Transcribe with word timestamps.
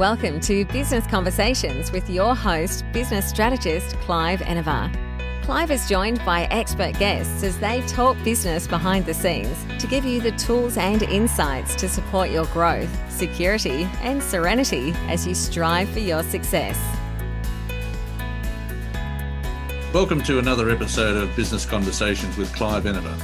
Welcome 0.00 0.40
to 0.40 0.64
Business 0.64 1.06
Conversations 1.06 1.92
with 1.92 2.08
your 2.08 2.34
host, 2.34 2.86
business 2.90 3.28
strategist 3.28 3.96
Clive 3.96 4.40
Enever. 4.40 4.90
Clive 5.42 5.70
is 5.70 5.86
joined 5.90 6.24
by 6.24 6.44
expert 6.44 6.98
guests 6.98 7.42
as 7.42 7.58
they 7.58 7.82
talk 7.82 8.16
business 8.24 8.66
behind 8.66 9.04
the 9.04 9.12
scenes 9.12 9.58
to 9.78 9.86
give 9.86 10.06
you 10.06 10.22
the 10.22 10.32
tools 10.32 10.78
and 10.78 11.02
insights 11.02 11.74
to 11.74 11.86
support 11.86 12.30
your 12.30 12.46
growth, 12.46 12.88
security, 13.12 13.86
and 14.00 14.22
serenity 14.22 14.94
as 15.08 15.26
you 15.26 15.34
strive 15.34 15.90
for 15.90 15.98
your 15.98 16.22
success. 16.22 16.78
Welcome 19.92 20.22
to 20.22 20.38
another 20.38 20.70
episode 20.70 21.18
of 21.18 21.36
Business 21.36 21.66
Conversations 21.66 22.38
with 22.38 22.50
Clive 22.54 22.86
Enever. 22.86 23.14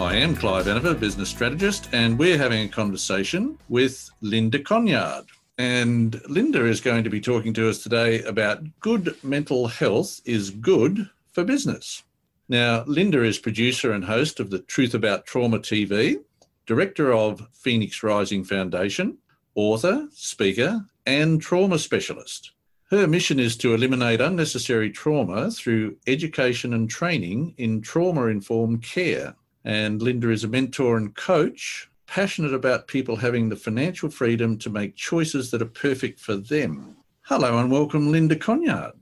I 0.00 0.16
am 0.16 0.34
Clive 0.34 0.66
Enever, 0.66 0.94
business 0.94 1.28
strategist, 1.28 1.90
and 1.92 2.18
we're 2.18 2.38
having 2.38 2.64
a 2.64 2.68
conversation 2.68 3.58
with 3.68 4.08
Linda 4.22 4.58
Conyard. 4.60 5.26
And 5.58 6.20
Linda 6.28 6.66
is 6.66 6.82
going 6.82 7.04
to 7.04 7.10
be 7.10 7.20
talking 7.20 7.54
to 7.54 7.68
us 7.68 7.82
today 7.82 8.22
about 8.22 8.62
good 8.80 9.16
mental 9.22 9.68
health 9.68 10.20
is 10.26 10.50
good 10.50 11.08
for 11.32 11.44
business. 11.44 12.02
Now, 12.48 12.84
Linda 12.86 13.22
is 13.24 13.38
producer 13.38 13.92
and 13.92 14.04
host 14.04 14.38
of 14.38 14.50
the 14.50 14.58
Truth 14.58 14.94
About 14.94 15.24
Trauma 15.24 15.58
TV, 15.58 16.18
director 16.66 17.12
of 17.12 17.48
Phoenix 17.52 18.02
Rising 18.02 18.44
Foundation, 18.44 19.16
author, 19.54 20.08
speaker, 20.12 20.84
and 21.06 21.40
trauma 21.40 21.78
specialist. 21.78 22.52
Her 22.90 23.06
mission 23.06 23.40
is 23.40 23.56
to 23.58 23.74
eliminate 23.74 24.20
unnecessary 24.20 24.90
trauma 24.90 25.50
through 25.50 25.96
education 26.06 26.74
and 26.74 26.88
training 26.88 27.54
in 27.56 27.80
trauma 27.80 28.26
informed 28.26 28.82
care. 28.82 29.34
And 29.64 30.02
Linda 30.02 30.30
is 30.30 30.44
a 30.44 30.48
mentor 30.48 30.98
and 30.98 31.16
coach 31.16 31.90
passionate 32.06 32.54
about 32.54 32.86
people 32.86 33.16
having 33.16 33.48
the 33.48 33.56
financial 33.56 34.08
freedom 34.08 34.58
to 34.58 34.70
make 34.70 34.96
choices 34.96 35.50
that 35.50 35.62
are 35.62 35.66
perfect 35.66 36.20
for 36.20 36.36
them. 36.36 36.96
Hello 37.22 37.58
and 37.58 37.70
welcome, 37.70 38.12
Linda 38.12 38.36
Conyard. 38.36 38.92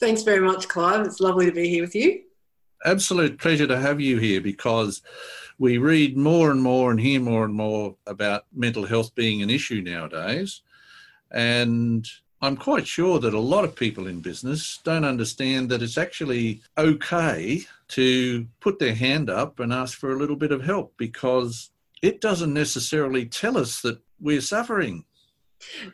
Thanks 0.00 0.22
very 0.22 0.40
much, 0.40 0.68
Clive. 0.68 1.06
It's 1.06 1.20
lovely 1.20 1.46
to 1.46 1.52
be 1.52 1.68
here 1.68 1.82
with 1.82 1.94
you. 1.94 2.22
Absolute 2.84 3.38
pleasure 3.38 3.66
to 3.66 3.78
have 3.78 4.00
you 4.00 4.18
here 4.18 4.40
because 4.40 5.02
we 5.58 5.78
read 5.78 6.16
more 6.16 6.50
and 6.50 6.62
more 6.62 6.90
and 6.90 7.00
hear 7.00 7.20
more 7.20 7.44
and 7.44 7.54
more 7.54 7.96
about 8.06 8.44
mental 8.54 8.84
health 8.84 9.14
being 9.14 9.42
an 9.42 9.50
issue 9.50 9.80
nowadays. 9.82 10.62
And 11.30 12.08
I'm 12.40 12.56
quite 12.56 12.86
sure 12.86 13.18
that 13.20 13.34
a 13.34 13.38
lot 13.38 13.64
of 13.64 13.76
people 13.76 14.06
in 14.06 14.20
business 14.20 14.80
don't 14.84 15.04
understand 15.04 15.70
that 15.70 15.82
it's 15.82 15.96
actually 15.96 16.62
okay 16.76 17.62
to 17.88 18.46
put 18.60 18.78
their 18.78 18.94
hand 18.94 19.30
up 19.30 19.60
and 19.60 19.72
ask 19.72 19.98
for 19.98 20.12
a 20.12 20.18
little 20.18 20.36
bit 20.36 20.52
of 20.52 20.62
help 20.62 20.94
because 20.96 21.70
it 22.04 22.20
doesn't 22.20 22.52
necessarily 22.52 23.24
tell 23.24 23.56
us 23.56 23.80
that 23.80 23.98
we're 24.20 24.40
suffering. 24.40 25.04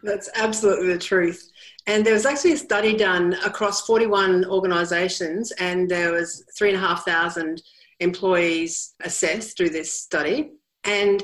That's 0.02 0.28
absolutely 0.34 0.88
the 0.88 0.98
truth. 0.98 1.50
And 1.86 2.04
there 2.04 2.14
was 2.14 2.26
actually 2.26 2.52
a 2.52 2.58
study 2.58 2.96
done 2.96 3.34
across 3.44 3.86
41 3.86 4.44
organisations, 4.46 5.52
and 5.52 5.88
there 5.88 6.12
was 6.12 6.44
three 6.58 6.70
and 6.70 6.76
a 6.76 6.80
half 6.80 7.04
thousand 7.04 7.62
employees 8.00 8.94
assessed 9.04 9.56
through 9.56 9.70
this 9.70 9.94
study. 9.94 10.52
And 10.84 11.22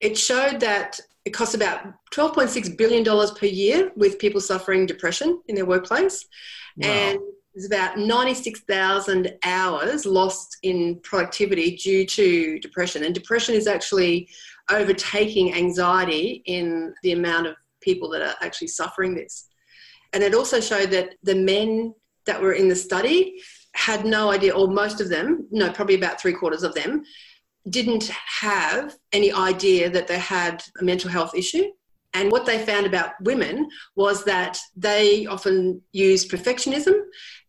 it 0.00 0.18
showed 0.18 0.58
that 0.60 0.98
it 1.24 1.30
costs 1.30 1.54
about 1.54 1.86
$12.6 2.12 2.76
billion 2.76 3.04
per 3.04 3.46
year 3.46 3.92
with 3.96 4.18
people 4.18 4.40
suffering 4.40 4.84
depression 4.84 5.40
in 5.46 5.54
their 5.54 5.66
workplace. 5.66 6.26
Wow. 6.76 6.88
And 6.88 7.18
there's 7.54 7.66
about 7.66 7.98
96,000 7.98 9.38
hours 9.44 10.04
lost 10.04 10.58
in 10.62 10.98
productivity 11.00 11.76
due 11.76 12.04
to 12.04 12.58
depression. 12.58 13.04
And 13.04 13.14
depression 13.14 13.54
is 13.54 13.68
actually 13.68 14.28
overtaking 14.70 15.54
anxiety 15.54 16.42
in 16.46 16.92
the 17.02 17.12
amount 17.12 17.46
of 17.46 17.54
people 17.80 18.10
that 18.10 18.22
are 18.22 18.34
actually 18.40 18.68
suffering 18.68 19.14
this. 19.14 19.48
And 20.12 20.22
it 20.22 20.34
also 20.34 20.60
showed 20.60 20.90
that 20.90 21.14
the 21.22 21.34
men 21.36 21.94
that 22.26 22.40
were 22.40 22.54
in 22.54 22.68
the 22.68 22.76
study 22.76 23.40
had 23.74 24.04
no 24.04 24.30
idea, 24.30 24.54
or 24.54 24.68
most 24.68 25.00
of 25.00 25.08
them, 25.08 25.46
no, 25.50 25.70
probably 25.70 25.96
about 25.96 26.20
three 26.20 26.32
quarters 26.32 26.62
of 26.62 26.74
them, 26.74 27.04
didn't 27.70 28.10
have 28.40 28.96
any 29.12 29.32
idea 29.32 29.90
that 29.90 30.06
they 30.06 30.18
had 30.18 30.62
a 30.80 30.84
mental 30.84 31.10
health 31.10 31.34
issue. 31.34 31.64
And 32.14 32.30
what 32.30 32.46
they 32.46 32.64
found 32.64 32.86
about 32.86 33.20
women 33.22 33.68
was 33.96 34.24
that 34.24 34.58
they 34.76 35.26
often 35.26 35.82
use 35.92 36.26
perfectionism 36.26 36.94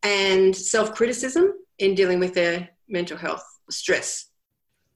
and 0.05 0.55
self 0.55 0.93
criticism 0.93 1.51
in 1.79 1.95
dealing 1.95 2.19
with 2.19 2.33
their 2.33 2.69
mental 2.87 3.17
health 3.17 3.43
stress. 3.69 4.27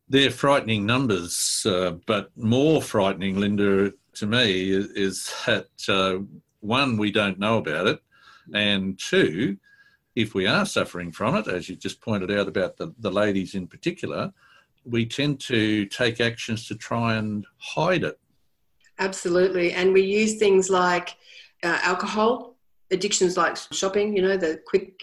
They're 0.07 0.31
frightening 0.31 0.85
numbers, 0.85 1.65
uh, 1.65 1.91
but 2.05 2.31
more 2.37 2.81
frightening, 2.81 3.39
Linda, 3.39 3.91
to 4.13 4.25
me, 4.25 4.71
is, 4.71 4.85
is 4.91 5.33
that 5.45 5.67
uh, 5.87 6.19
one, 6.61 6.97
we 6.97 7.11
don't 7.11 7.39
know 7.39 7.57
about 7.57 7.87
it, 7.87 7.99
and 8.53 8.97
two, 8.99 9.57
if 10.15 10.33
we 10.33 10.47
are 10.47 10.65
suffering 10.65 11.11
from 11.11 11.35
it, 11.35 11.47
as 11.47 11.69
you 11.69 11.75
just 11.75 12.01
pointed 12.01 12.31
out 12.31 12.47
about 12.47 12.77
the, 12.77 12.93
the 12.99 13.11
ladies 13.11 13.55
in 13.55 13.67
particular, 13.67 14.31
we 14.83 15.05
tend 15.05 15.39
to 15.39 15.85
take 15.85 16.21
actions 16.21 16.67
to 16.67 16.75
try 16.75 17.15
and 17.15 17.45
hide 17.57 18.03
it. 18.03 18.19
Absolutely. 18.97 19.73
And 19.73 19.93
we 19.93 20.01
use 20.01 20.37
things 20.37 20.69
like 20.69 21.15
uh, 21.63 21.79
alcohol 21.83 22.57
addictions 22.91 23.37
like 23.37 23.57
shopping, 23.71 24.15
you 24.15 24.21
know, 24.21 24.37
the 24.37 24.61
quick 24.65 25.01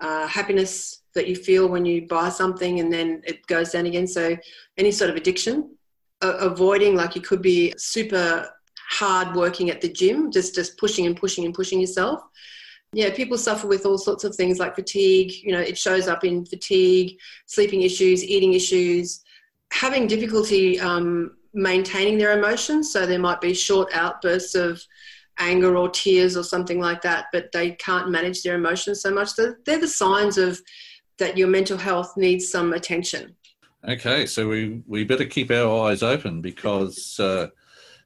uh, 0.00 0.26
happiness 0.26 1.02
that 1.14 1.26
you 1.26 1.36
feel 1.36 1.68
when 1.68 1.84
you 1.84 2.06
buy 2.06 2.28
something 2.28 2.80
and 2.80 2.92
then 2.92 3.22
it 3.26 3.46
goes 3.46 3.70
down 3.70 3.86
again. 3.86 4.06
So, 4.06 4.36
any 4.76 4.92
sort 4.92 5.10
of 5.10 5.16
addiction, 5.16 5.76
uh, 6.22 6.36
avoiding 6.38 6.94
like 6.94 7.14
you 7.14 7.22
could 7.22 7.42
be 7.42 7.74
super 7.76 8.48
hard 8.90 9.36
working 9.36 9.70
at 9.70 9.80
the 9.80 9.88
gym, 9.88 10.30
just 10.30 10.54
just 10.54 10.78
pushing 10.78 11.06
and 11.06 11.16
pushing 11.16 11.44
and 11.44 11.54
pushing 11.54 11.80
yourself. 11.80 12.22
Yeah, 12.92 13.14
people 13.14 13.36
suffer 13.36 13.66
with 13.66 13.84
all 13.84 13.98
sorts 13.98 14.24
of 14.24 14.34
things 14.34 14.58
like 14.58 14.74
fatigue. 14.74 15.30
You 15.42 15.52
know, 15.52 15.60
it 15.60 15.76
shows 15.76 16.08
up 16.08 16.24
in 16.24 16.46
fatigue, 16.46 17.18
sleeping 17.46 17.82
issues, 17.82 18.24
eating 18.24 18.54
issues, 18.54 19.22
having 19.72 20.06
difficulty 20.06 20.80
um, 20.80 21.36
maintaining 21.52 22.16
their 22.16 22.38
emotions. 22.38 22.90
So 22.90 23.04
there 23.04 23.18
might 23.18 23.40
be 23.40 23.52
short 23.52 23.92
outbursts 23.92 24.54
of 24.54 24.82
anger 25.38 25.76
or 25.76 25.88
tears 25.88 26.36
or 26.36 26.42
something 26.42 26.80
like 26.80 27.02
that, 27.02 27.26
but 27.32 27.50
they 27.52 27.72
can't 27.72 28.10
manage 28.10 28.42
their 28.42 28.56
emotions 28.56 29.02
so 29.02 29.10
much. 29.10 29.30
So 29.30 29.54
they're 29.64 29.80
the 29.80 29.88
signs 29.88 30.38
of 30.38 30.60
that 31.18 31.36
your 31.36 31.48
mental 31.48 31.76
health 31.76 32.16
needs 32.16 32.48
some 32.48 32.72
attention. 32.72 33.34
Okay, 33.88 34.26
so 34.26 34.48
we, 34.48 34.82
we 34.86 35.04
better 35.04 35.24
keep 35.24 35.50
our 35.50 35.88
eyes 35.88 36.02
open 36.02 36.40
because 36.40 37.18
uh, 37.20 37.48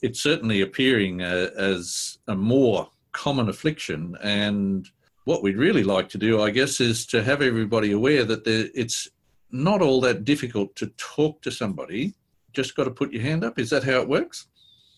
it's 0.03 0.23
certainly 0.23 0.61
appearing 0.61 1.23
uh, 1.23 1.51
as 1.57 2.19
a 2.29 2.35
more 2.35 2.91
common 3.13 3.49
affliction. 3.49 4.17
And 4.23 4.89
what 5.25 5.43
we'd 5.43 5.57
really 5.57 5.85
like 5.85 6.09
to 6.11 6.19
do, 6.19 6.43
I 6.43 6.51
guess, 6.51 6.81
is 6.81 7.07
to 7.07 7.23
have 7.23 7.41
everybody 7.41 7.93
aware 7.93 8.25
that 8.25 8.45
there, 8.45 8.67
it's 8.75 9.09
not 9.51 9.81
all 9.81 10.01
that 10.03 10.25
difficult 10.25 10.75
to 10.77 10.89
talk 10.97 11.41
to 11.43 11.51
somebody. 11.51 12.15
Just 12.53 12.75
got 12.75 12.85
to 12.85 12.91
put 12.91 13.13
your 13.13 13.23
hand 13.23 13.45
up. 13.45 13.59
Is 13.59 13.71
that 13.71 13.85
how 13.85 14.01
it 14.01 14.09
works? 14.09 14.49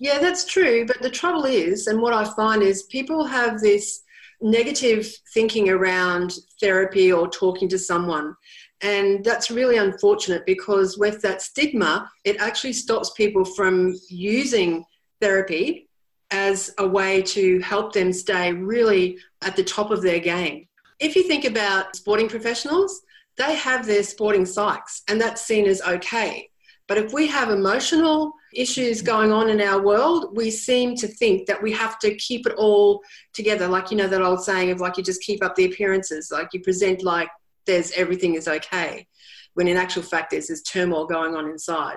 Yeah, 0.04 0.18
that's 0.18 0.44
true. 0.44 0.84
But 0.84 1.00
the 1.00 1.08
trouble 1.08 1.46
is, 1.46 1.86
and 1.86 1.98
what 1.98 2.12
I 2.12 2.24
find 2.24 2.62
is 2.62 2.82
people 2.82 3.24
have 3.24 3.58
this 3.58 4.02
negative 4.42 5.10
thinking 5.32 5.70
around 5.70 6.34
therapy 6.60 7.10
or 7.10 7.26
talking 7.26 7.70
to 7.70 7.78
someone. 7.78 8.34
And 8.82 9.24
that's 9.24 9.50
really 9.50 9.78
unfortunate 9.78 10.44
because 10.44 10.98
with 10.98 11.22
that 11.22 11.40
stigma, 11.40 12.10
it 12.24 12.36
actually 12.38 12.74
stops 12.74 13.12
people 13.12 13.46
from 13.46 13.98
using 14.10 14.84
therapy 15.22 15.88
as 16.30 16.74
a 16.76 16.86
way 16.86 17.22
to 17.22 17.60
help 17.60 17.94
them 17.94 18.12
stay 18.12 18.52
really 18.52 19.16
at 19.40 19.56
the 19.56 19.64
top 19.64 19.90
of 19.90 20.02
their 20.02 20.20
game. 20.20 20.68
If 21.00 21.16
you 21.16 21.22
think 21.22 21.46
about 21.46 21.96
sporting 21.96 22.28
professionals, 22.28 23.00
they 23.38 23.54
have 23.54 23.86
their 23.86 24.02
sporting 24.02 24.44
psychs, 24.44 25.00
and 25.08 25.18
that's 25.18 25.46
seen 25.46 25.64
as 25.64 25.80
okay. 25.80 26.50
But 26.88 26.98
if 26.98 27.14
we 27.14 27.26
have 27.28 27.48
emotional 27.48 28.34
issues 28.58 29.02
going 29.02 29.32
on 29.32 29.48
in 29.48 29.60
our 29.60 29.80
world, 29.80 30.36
we 30.36 30.50
seem 30.50 30.94
to 30.96 31.08
think 31.08 31.46
that 31.46 31.62
we 31.62 31.72
have 31.72 31.98
to 32.00 32.14
keep 32.16 32.46
it 32.46 32.54
all 32.56 33.02
together. 33.32 33.66
Like, 33.68 33.90
you 33.90 33.96
know, 33.96 34.08
that 34.08 34.22
old 34.22 34.42
saying 34.42 34.70
of 34.70 34.80
like, 34.80 34.96
you 34.96 35.02
just 35.02 35.22
keep 35.22 35.42
up 35.42 35.54
the 35.54 35.66
appearances, 35.66 36.30
like 36.32 36.48
you 36.52 36.60
present 36.60 37.02
like 37.02 37.28
there's 37.66 37.92
everything 37.92 38.34
is 38.34 38.48
okay, 38.48 39.06
when 39.54 39.68
in 39.68 39.76
actual 39.76 40.02
fact 40.02 40.30
there's 40.30 40.48
this 40.48 40.62
turmoil 40.62 41.06
going 41.06 41.34
on 41.34 41.48
inside. 41.48 41.96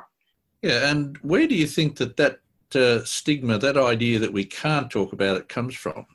Yeah, 0.62 0.90
and 0.90 1.18
where 1.22 1.48
do 1.48 1.56
you 1.56 1.68
think 1.68 1.98
that 1.98 2.18
that 2.18 2.40
uh, 2.76 3.04
stigma, 3.06 3.58
that 3.58 3.78
idea 3.78 4.20
that 4.20 4.34
we 4.34 4.46
can't 4.46 4.90
talk 4.90 5.14
about 5.14 5.38
it, 5.38 5.50
comes 5.50 5.76
from? 5.76 6.06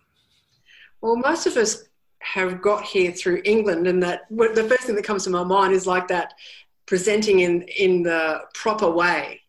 Well, 1.01 1.17
most 1.17 1.47
of 1.47 1.57
us 1.57 1.85
have 2.21 2.63
got 2.63 2.85
here 2.85 3.13
through 3.13 3.43
England, 3.45 3.87
and 3.87 4.03
that 4.03 4.23
the 4.31 4.67
first 4.69 4.83
thing 4.83 4.97
that 4.97 5.05
comes 5.05 5.25
to 5.25 5.31
my 5.31 5.45
mind 5.45 5.75
is 5.75 5.87
like 5.87 6.09
that 6.09 6.35
presenting 6.87 7.41
in 7.41 7.63
in 7.63 8.03
the 8.03 8.41
proper 8.55 8.91
way 8.91 9.42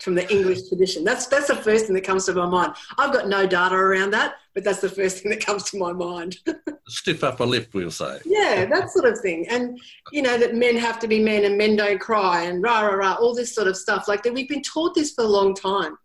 from 0.00 0.14
the 0.14 0.30
English 0.30 0.68
tradition. 0.68 1.04
That's 1.04 1.26
that's 1.26 1.48
the 1.48 1.56
first 1.56 1.86
thing 1.86 1.94
that 1.94 2.04
comes 2.04 2.26
to 2.26 2.34
my 2.34 2.46
mind. 2.46 2.74
I've 2.98 3.12
got 3.12 3.28
no 3.28 3.46
data 3.46 3.74
around 3.74 4.10
that, 4.12 4.34
but 4.54 4.64
that's 4.64 4.80
the 4.80 4.88
first 4.88 5.22
thing 5.22 5.30
that 5.30 5.44
comes 5.44 5.64
to 5.70 5.78
my 5.78 5.92
mind. 5.92 6.38
Stiff 6.88 7.24
upper 7.24 7.46
lip, 7.46 7.70
we'll 7.72 7.90
say. 7.90 8.18
Yeah, 8.24 8.66
that 8.66 8.90
sort 8.90 9.06
of 9.06 9.18
thing. 9.20 9.46
And 9.48 9.80
you 10.12 10.22
know 10.22 10.36
that 10.38 10.54
men 10.54 10.76
have 10.76 10.98
to 11.00 11.08
be 11.08 11.22
men 11.22 11.44
and 11.44 11.56
men 11.56 11.76
don't 11.76 12.00
cry 12.00 12.42
and 12.42 12.62
rah 12.62 12.80
rah 12.80 12.94
rah, 12.94 13.14
all 13.14 13.34
this 13.34 13.54
sort 13.54 13.68
of 13.68 13.76
stuff. 13.76 14.08
Like 14.08 14.22
that, 14.24 14.34
we've 14.34 14.48
been 14.48 14.62
taught 14.62 14.94
this 14.94 15.12
for 15.12 15.24
a 15.24 15.28
long 15.28 15.54
time. 15.54 15.96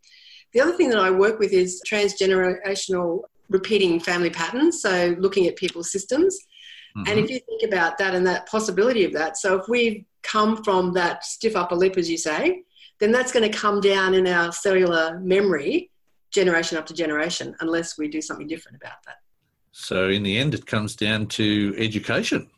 The 0.53 0.61
other 0.61 0.73
thing 0.73 0.89
that 0.89 0.99
I 0.99 1.11
work 1.11 1.39
with 1.39 1.53
is 1.53 1.81
transgenerational 1.87 3.21
repeating 3.49 3.99
family 3.99 4.29
patterns, 4.29 4.81
so 4.81 5.15
looking 5.19 5.47
at 5.47 5.55
people's 5.55 5.91
systems. 5.91 6.37
Mm-hmm. 6.97 7.11
And 7.11 7.19
if 7.19 7.29
you 7.29 7.39
think 7.39 7.71
about 7.71 7.97
that 7.97 8.15
and 8.15 8.25
that 8.25 8.47
possibility 8.47 9.03
of 9.05 9.13
that, 9.13 9.37
so 9.37 9.59
if 9.59 9.67
we've 9.67 10.05
come 10.23 10.63
from 10.63 10.93
that 10.93 11.23
stiff 11.23 11.55
upper 11.55 11.75
lip, 11.75 11.97
as 11.97 12.09
you 12.09 12.17
say, 12.17 12.63
then 12.99 13.11
that's 13.11 13.31
going 13.31 13.49
to 13.49 13.57
come 13.57 13.81
down 13.81 14.13
in 14.13 14.27
our 14.27 14.51
cellular 14.51 15.19
memory 15.19 15.89
generation 16.31 16.77
after 16.77 16.93
generation 16.93 17.55
unless 17.59 17.97
we 17.97 18.07
do 18.07 18.21
something 18.21 18.47
different 18.47 18.77
about 18.77 19.03
that. 19.05 19.17
So, 19.71 20.09
in 20.09 20.23
the 20.23 20.37
end, 20.37 20.53
it 20.53 20.65
comes 20.65 20.95
down 20.95 21.27
to 21.27 21.75
education. 21.77 22.49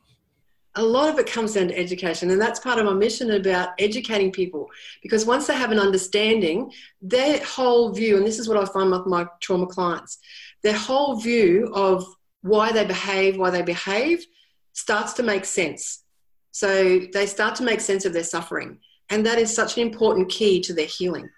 A 0.75 0.81
lot 0.81 1.09
of 1.09 1.19
it 1.19 1.27
comes 1.27 1.53
down 1.53 1.67
to 1.67 1.77
education, 1.77 2.31
and 2.31 2.41
that's 2.41 2.59
part 2.59 2.79
of 2.79 2.85
my 2.85 2.93
mission 2.93 3.31
about 3.31 3.69
educating 3.77 4.31
people. 4.31 4.69
Because 5.03 5.25
once 5.25 5.45
they 5.45 5.53
have 5.53 5.71
an 5.71 5.79
understanding, 5.79 6.71
their 7.01 7.43
whole 7.43 7.91
view, 7.91 8.17
and 8.17 8.25
this 8.25 8.39
is 8.39 8.47
what 8.47 8.57
I 8.57 8.65
find 8.65 8.91
with 8.91 9.05
my 9.05 9.25
trauma 9.41 9.67
clients, 9.67 10.17
their 10.63 10.77
whole 10.77 11.15
view 11.15 11.69
of 11.73 12.05
why 12.41 12.71
they 12.71 12.85
behave, 12.85 13.37
why 13.37 13.49
they 13.49 13.61
behave, 13.61 14.25
starts 14.73 15.13
to 15.13 15.23
make 15.23 15.45
sense. 15.45 16.03
So 16.51 16.99
they 16.99 17.25
start 17.25 17.55
to 17.55 17.63
make 17.63 17.81
sense 17.81 18.05
of 18.05 18.13
their 18.13 18.23
suffering. 18.23 18.79
And 19.11 19.25
that 19.25 19.37
is 19.37 19.53
such 19.53 19.77
an 19.77 19.83
important 19.83 20.29
key 20.29 20.61
to 20.61 20.73
their 20.73 20.85
healing 20.85 21.29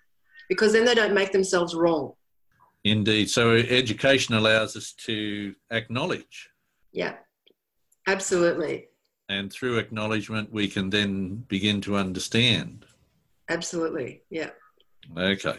because 0.47 0.73
then 0.73 0.85
they 0.85 0.95
don't 0.95 1.13
make 1.13 1.31
themselves 1.31 1.73
wrong. 1.75 2.13
Indeed. 2.83 3.29
So 3.29 3.51
education 3.51 4.35
allows 4.35 4.75
us 4.75 4.93
to 5.05 5.55
acknowledge. 5.71 6.49
Yeah, 6.91 7.15
absolutely. 8.07 8.87
And 9.29 9.51
through 9.51 9.77
acknowledgement, 9.77 10.51
we 10.51 10.67
can 10.67 10.89
then 10.89 11.45
begin 11.47 11.81
to 11.81 11.95
understand. 11.95 12.85
Absolutely. 13.49 14.21
Yeah. 14.29 14.49
Okay. 15.17 15.57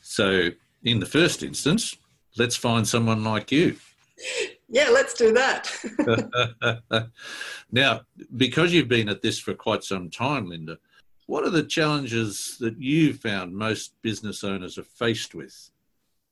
So, 0.00 0.48
in 0.84 1.00
the 1.00 1.06
first 1.06 1.42
instance, 1.42 1.96
let's 2.38 2.56
find 2.56 2.86
someone 2.86 3.24
like 3.24 3.52
you. 3.52 3.76
Yeah, 4.70 4.90
let's 4.90 5.14
do 5.14 5.32
that. 5.32 5.72
now, 7.72 8.02
because 8.36 8.70
you've 8.70 8.86
been 8.86 9.08
at 9.08 9.22
this 9.22 9.38
for 9.38 9.54
quite 9.54 9.82
some 9.82 10.10
time, 10.10 10.46
Linda, 10.46 10.76
what 11.28 11.44
are 11.44 11.50
the 11.50 11.62
challenges 11.62 12.56
that 12.58 12.80
you 12.80 13.12
found 13.12 13.54
most 13.54 13.92
business 14.00 14.42
owners 14.42 14.78
are 14.78 14.82
faced 14.82 15.34
with? 15.34 15.70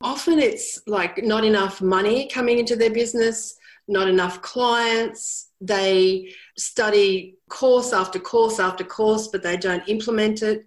Often 0.01 0.39
it's 0.39 0.81
like 0.87 1.23
not 1.23 1.45
enough 1.45 1.83
money 1.83 2.27
coming 2.29 2.59
into 2.59 2.77
their 2.77 2.91
business, 2.91 3.57
not 3.89 4.09
enough 4.09 4.41
clients. 4.41 5.51
They 5.61 6.33
study 6.57 7.37
course 7.51 7.93
after 7.93 8.19
course 8.19 8.59
after 8.59 8.85
course, 8.85 9.29
but 9.29 9.43
they 9.43 9.59
don't 9.59 9.87
implement 9.87 10.43
it. 10.43 10.65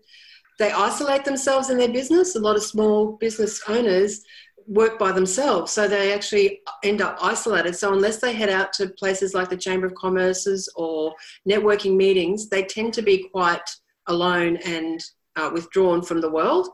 They 0.60 0.72
isolate 0.72 1.25
themselves 1.25 1.72
in 1.72 1.78
their 1.80 1.92
business. 1.92 2.36
A 2.36 2.40
lot 2.40 2.56
of 2.56 2.62
small 2.62 3.14
business 3.14 3.64
owners 3.68 4.22
work 4.68 5.00
by 5.00 5.12
themselves, 5.12 5.72
so 5.72 5.88
they 5.88 6.14
actually 6.14 6.62
end 6.84 7.02
up 7.02 7.18
isolated. 7.20 7.75
So, 7.75 7.94
unless 7.94 8.18
they 8.18 8.34
head 8.34 8.50
out 8.50 8.74
to 8.74 8.90
places 8.90 9.34
like 9.34 9.50
the 9.50 9.58
Chamber 9.58 9.88
of 9.88 9.96
Commerce's 9.96 10.72
or 10.75 11.16
networking 11.50 11.96
meetings, 11.96 12.50
they 12.50 12.64
tend 12.64 12.94
to 12.94 13.02
be 13.02 13.28
quite 13.30 13.68
alone 14.10 14.58
and 14.58 15.02
uh, 15.36 15.50
withdrawn 15.54 16.02
from 16.02 16.20
the 16.20 16.30
world. 16.30 16.68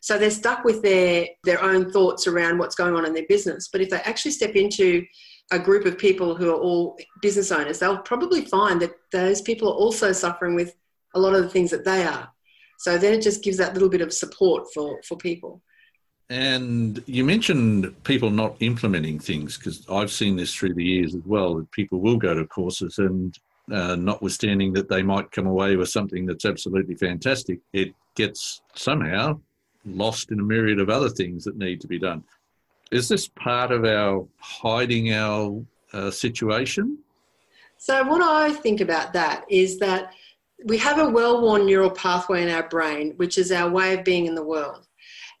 So 0.00 0.18
they're 0.18 0.30
stuck 0.30 0.64
with 0.64 0.82
their 0.82 1.26
their 1.44 1.62
own 1.62 1.90
thoughts 1.92 2.26
around 2.26 2.58
what's 2.58 2.74
going 2.74 2.94
on 2.94 3.04
in 3.04 3.14
their 3.14 3.26
business. 3.28 3.68
But 3.70 3.80
if 3.80 3.90
they 3.90 3.98
actually 3.98 4.32
step 4.32 4.54
into 4.54 5.04
a 5.50 5.58
group 5.58 5.84
of 5.84 5.98
people 5.98 6.34
who 6.34 6.50
are 6.50 6.60
all 6.60 6.96
business 7.20 7.52
owners, 7.52 7.78
they'll 7.78 7.98
probably 7.98 8.44
find 8.44 8.80
that 8.80 8.94
those 9.10 9.42
people 9.42 9.68
are 9.68 9.74
also 9.74 10.12
suffering 10.12 10.54
with 10.54 10.76
a 11.14 11.20
lot 11.20 11.34
of 11.34 11.42
the 11.42 11.48
things 11.48 11.70
that 11.70 11.84
they 11.84 12.04
are. 12.04 12.28
So 12.78 12.98
then 12.98 13.12
it 13.12 13.22
just 13.22 13.44
gives 13.44 13.58
that 13.58 13.74
little 13.74 13.88
bit 13.88 14.00
of 14.00 14.12
support 14.12 14.66
for, 14.74 15.00
for 15.02 15.16
people. 15.16 15.62
And 16.30 17.02
you 17.06 17.24
mentioned 17.24 17.94
people 18.04 18.30
not 18.30 18.56
implementing 18.60 19.18
things 19.18 19.58
because 19.58 19.86
I've 19.90 20.10
seen 20.10 20.36
this 20.36 20.54
through 20.54 20.74
the 20.74 20.84
years 20.84 21.14
as 21.14 21.22
well. 21.26 21.56
That 21.56 21.70
people 21.70 22.00
will 22.00 22.16
go 22.16 22.34
to 22.34 22.46
courses 22.46 22.98
and 22.98 23.38
uh, 23.72 23.96
notwithstanding 23.96 24.72
that 24.74 24.88
they 24.88 25.02
might 25.02 25.30
come 25.30 25.46
away 25.46 25.76
with 25.76 25.88
something 25.88 26.26
that's 26.26 26.44
absolutely 26.44 26.94
fantastic, 26.94 27.60
it 27.72 27.94
gets 28.14 28.60
somehow 28.74 29.40
lost 29.84 30.30
in 30.30 30.40
a 30.40 30.42
myriad 30.42 30.78
of 30.78 30.90
other 30.90 31.08
things 31.08 31.44
that 31.44 31.56
need 31.56 31.80
to 31.80 31.88
be 31.88 31.98
done. 31.98 32.22
Is 32.90 33.08
this 33.08 33.28
part 33.28 33.72
of 33.72 33.84
our 33.84 34.26
hiding 34.38 35.12
our 35.12 35.64
uh, 35.92 36.10
situation? 36.10 36.98
So, 37.78 38.04
what 38.04 38.22
I 38.22 38.52
think 38.52 38.80
about 38.80 39.12
that 39.14 39.44
is 39.48 39.78
that 39.78 40.12
we 40.64 40.78
have 40.78 40.98
a 40.98 41.08
well 41.08 41.40
worn 41.42 41.66
neural 41.66 41.90
pathway 41.90 42.42
in 42.42 42.50
our 42.50 42.68
brain, 42.68 43.14
which 43.16 43.38
is 43.38 43.50
our 43.50 43.70
way 43.70 43.94
of 43.94 44.04
being 44.04 44.26
in 44.26 44.34
the 44.34 44.44
world. 44.44 44.86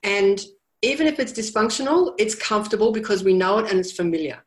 And 0.02 0.44
even 0.80 1.06
if 1.06 1.20
it's 1.20 1.32
dysfunctional, 1.32 2.14
it's 2.18 2.34
comfortable 2.34 2.90
because 2.90 3.22
we 3.22 3.34
know 3.34 3.58
it 3.58 3.70
and 3.70 3.78
it's 3.78 3.92
familiar. 3.92 4.42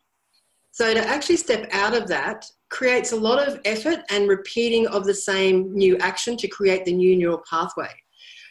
So, 0.71 0.93
to 0.93 1.07
actually 1.07 1.37
step 1.37 1.69
out 1.71 1.95
of 1.95 2.07
that 2.09 2.45
creates 2.75 3.13
a 3.13 3.15
lot 3.15 3.39
of 3.47 3.61
effort 3.63 3.99
and 4.09 4.27
repeating 4.27 4.85
of 4.87 5.05
the 5.05 5.13
same 5.13 5.73
new 5.73 5.97
action 5.99 6.35
to 6.35 6.45
create 6.49 6.83
the 6.83 6.91
new 6.91 7.15
neural 7.15 7.41
pathway. 7.49 7.89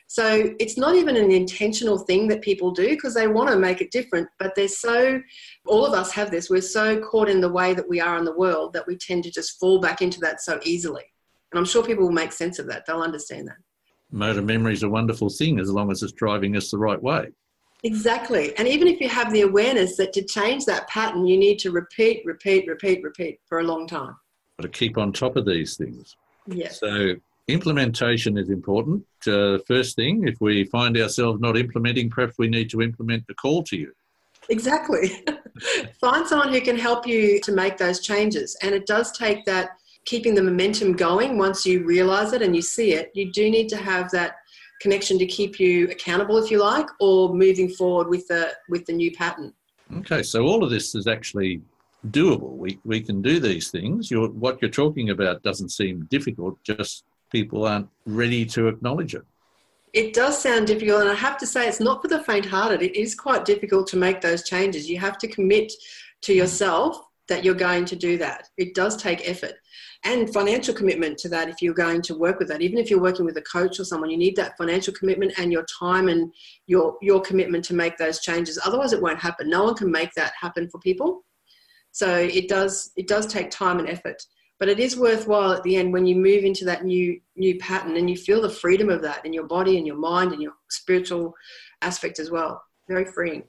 So 0.06 0.54
it's 0.58 0.78
not 0.78 0.94
even 0.94 1.16
an 1.16 1.30
intentional 1.30 1.98
thing 1.98 2.26
that 2.28 2.40
people 2.40 2.70
do 2.70 2.88
because 2.88 3.14
they 3.14 3.28
want 3.28 3.50
to 3.50 3.56
make 3.56 3.82
it 3.82 3.90
different, 3.90 4.26
but 4.38 4.54
they're 4.54 4.66
so, 4.66 5.20
all 5.66 5.84
of 5.84 5.92
us 5.92 6.10
have 6.12 6.30
this, 6.30 6.48
we're 6.48 6.62
so 6.62 6.98
caught 7.00 7.28
in 7.28 7.42
the 7.42 7.52
way 7.52 7.74
that 7.74 7.86
we 7.86 8.00
are 8.00 8.16
in 8.16 8.24
the 8.24 8.36
world 8.36 8.72
that 8.72 8.86
we 8.86 8.96
tend 8.96 9.24
to 9.24 9.30
just 9.30 9.60
fall 9.60 9.78
back 9.78 10.00
into 10.00 10.20
that 10.20 10.40
so 10.40 10.58
easily. 10.64 11.04
And 11.52 11.58
I'm 11.58 11.66
sure 11.66 11.84
people 11.84 12.04
will 12.04 12.12
make 12.12 12.32
sense 12.32 12.58
of 12.58 12.66
that, 12.68 12.86
they'll 12.86 13.02
understand 13.02 13.46
that. 13.48 13.56
Motor 14.10 14.42
memory 14.42 14.72
is 14.72 14.84
a 14.84 14.88
wonderful 14.88 15.28
thing 15.28 15.58
as 15.58 15.70
long 15.70 15.90
as 15.90 16.02
it's 16.02 16.12
driving 16.12 16.56
us 16.56 16.70
the 16.70 16.78
right 16.78 17.02
way. 17.02 17.28
Exactly. 17.84 18.56
And 18.56 18.66
even 18.66 18.88
if 18.88 18.98
you 18.98 19.10
have 19.10 19.30
the 19.32 19.42
awareness 19.42 19.96
that 19.98 20.14
to 20.14 20.22
change 20.22 20.64
that 20.64 20.88
pattern, 20.88 21.26
you 21.26 21.36
need 21.36 21.58
to 21.60 21.70
repeat, 21.70 22.22
repeat, 22.24 22.66
repeat, 22.66 23.02
repeat 23.02 23.40
for 23.46 23.60
a 23.60 23.62
long 23.62 23.86
time. 23.86 24.16
To 24.62 24.68
keep 24.68 24.96
on 24.96 25.12
top 25.12 25.36
of 25.36 25.44
these 25.44 25.76
things. 25.76 26.16
Yeah. 26.46 26.70
So 26.70 27.14
implementation 27.46 28.38
is 28.38 28.48
important. 28.48 29.04
Uh, 29.26 29.58
first 29.66 29.96
thing, 29.96 30.26
if 30.26 30.40
we 30.40 30.64
find 30.64 30.96
ourselves 30.96 31.40
not 31.40 31.58
implementing, 31.58 32.08
perhaps 32.08 32.36
we 32.38 32.48
need 32.48 32.70
to 32.70 32.80
implement 32.80 33.26
the 33.26 33.34
call 33.34 33.62
to 33.64 33.76
you. 33.76 33.92
Exactly. 34.48 35.22
find 36.00 36.26
someone 36.26 36.52
who 36.52 36.62
can 36.62 36.78
help 36.78 37.06
you 37.06 37.38
to 37.40 37.52
make 37.52 37.76
those 37.76 38.00
changes. 38.00 38.56
And 38.62 38.74
it 38.74 38.86
does 38.86 39.12
take 39.12 39.44
that 39.44 39.70
keeping 40.06 40.34
the 40.34 40.42
momentum 40.42 40.94
going 40.94 41.36
once 41.36 41.66
you 41.66 41.84
realize 41.84 42.32
it 42.32 42.42
and 42.42 42.56
you 42.56 42.62
see 42.62 42.92
it. 42.92 43.10
You 43.14 43.30
do 43.30 43.50
need 43.50 43.68
to 43.70 43.76
have 43.76 44.10
that 44.12 44.36
connection 44.80 45.18
to 45.18 45.26
keep 45.26 45.58
you 45.58 45.88
accountable, 45.88 46.36
if 46.36 46.50
you 46.50 46.60
like, 46.60 46.86
or 47.00 47.34
moving 47.34 47.68
forward 47.68 48.08
with 48.08 48.26
the 48.28 48.52
with 48.68 48.84
the 48.86 48.92
new 48.92 49.12
pattern. 49.12 49.52
Okay, 49.98 50.22
so 50.22 50.44
all 50.44 50.64
of 50.64 50.70
this 50.70 50.94
is 50.94 51.06
actually 51.06 51.60
doable. 52.08 52.56
We 52.56 52.78
we 52.84 53.00
can 53.00 53.22
do 53.22 53.40
these 53.40 53.70
things. 53.70 54.10
You're, 54.10 54.28
what 54.28 54.60
you're 54.60 54.70
talking 54.70 55.10
about 55.10 55.42
doesn't 55.42 55.70
seem 55.70 56.06
difficult. 56.10 56.62
Just 56.62 57.04
people 57.30 57.66
aren't 57.66 57.88
ready 58.06 58.44
to 58.46 58.68
acknowledge 58.68 59.14
it. 59.14 59.24
It 59.92 60.12
does 60.12 60.40
sound 60.40 60.66
difficult, 60.66 61.02
and 61.02 61.10
I 61.10 61.14
have 61.14 61.38
to 61.38 61.46
say, 61.46 61.68
it's 61.68 61.78
not 61.78 62.02
for 62.02 62.08
the 62.08 62.22
faint-hearted. 62.24 62.82
It 62.82 62.96
is 62.96 63.14
quite 63.14 63.44
difficult 63.44 63.86
to 63.88 63.96
make 63.96 64.20
those 64.20 64.42
changes. 64.42 64.90
You 64.90 64.98
have 64.98 65.18
to 65.18 65.28
commit 65.28 65.72
to 66.22 66.34
yourself 66.34 67.00
that 67.28 67.44
you're 67.44 67.54
going 67.54 67.84
to 67.86 67.96
do 67.96 68.18
that. 68.18 68.48
It 68.56 68.74
does 68.74 68.96
take 68.96 69.28
effort 69.28 69.54
and 70.04 70.32
financial 70.32 70.74
commitment 70.74 71.16
to 71.18 71.28
that 71.30 71.48
if 71.48 71.62
you're 71.62 71.74
going 71.74 72.02
to 72.02 72.14
work 72.14 72.38
with 72.38 72.48
that. 72.48 72.60
Even 72.60 72.78
if 72.78 72.90
you're 72.90 73.00
working 73.00 73.24
with 73.24 73.36
a 73.38 73.42
coach 73.42 73.80
or 73.80 73.84
someone 73.84 74.10
you 74.10 74.16
need 74.16 74.36
that 74.36 74.56
financial 74.56 74.92
commitment 74.92 75.32
and 75.38 75.50
your 75.50 75.64
time 75.78 76.08
and 76.08 76.32
your 76.66 76.96
your 77.00 77.20
commitment 77.20 77.64
to 77.66 77.74
make 77.74 77.96
those 77.96 78.20
changes. 78.20 78.58
Otherwise 78.64 78.92
it 78.92 79.02
won't 79.02 79.18
happen. 79.18 79.48
No 79.48 79.64
one 79.64 79.74
can 79.74 79.90
make 79.90 80.12
that 80.14 80.32
happen 80.38 80.68
for 80.68 80.78
people. 80.80 81.24
So 81.92 82.14
it 82.16 82.48
does 82.48 82.92
it 82.96 83.08
does 83.08 83.26
take 83.26 83.50
time 83.50 83.78
and 83.78 83.88
effort. 83.88 84.22
But 84.60 84.68
it 84.68 84.78
is 84.78 84.96
worthwhile 84.96 85.52
at 85.52 85.62
the 85.64 85.76
end 85.76 85.92
when 85.92 86.06
you 86.06 86.14
move 86.16 86.44
into 86.44 86.64
that 86.66 86.84
new 86.84 87.18
new 87.36 87.58
pattern 87.58 87.96
and 87.96 88.08
you 88.08 88.16
feel 88.16 88.42
the 88.42 88.50
freedom 88.50 88.90
of 88.90 89.02
that 89.02 89.24
in 89.24 89.32
your 89.32 89.46
body 89.46 89.78
and 89.78 89.86
your 89.86 89.96
mind 89.96 90.32
and 90.32 90.42
your 90.42 90.52
spiritual 90.70 91.34
aspect 91.82 92.18
as 92.18 92.30
well. 92.30 92.62
Very 92.88 93.06
freeing 93.06 93.44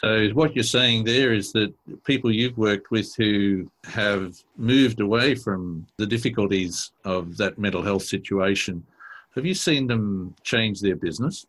so, 0.00 0.28
what 0.30 0.54
you're 0.54 0.64
saying 0.64 1.04
there 1.04 1.34
is 1.34 1.52
that 1.52 1.74
people 2.04 2.32
you've 2.32 2.56
worked 2.56 2.90
with 2.90 3.14
who 3.14 3.70
have 3.84 4.38
moved 4.56 5.00
away 5.00 5.34
from 5.34 5.86
the 5.98 6.06
difficulties 6.06 6.92
of 7.04 7.36
that 7.36 7.58
mental 7.58 7.82
health 7.82 8.04
situation, 8.04 8.86
have 9.34 9.44
you 9.44 9.52
seen 9.52 9.86
them 9.86 10.34
change 10.44 10.80
their 10.80 10.96
business? 10.96 11.46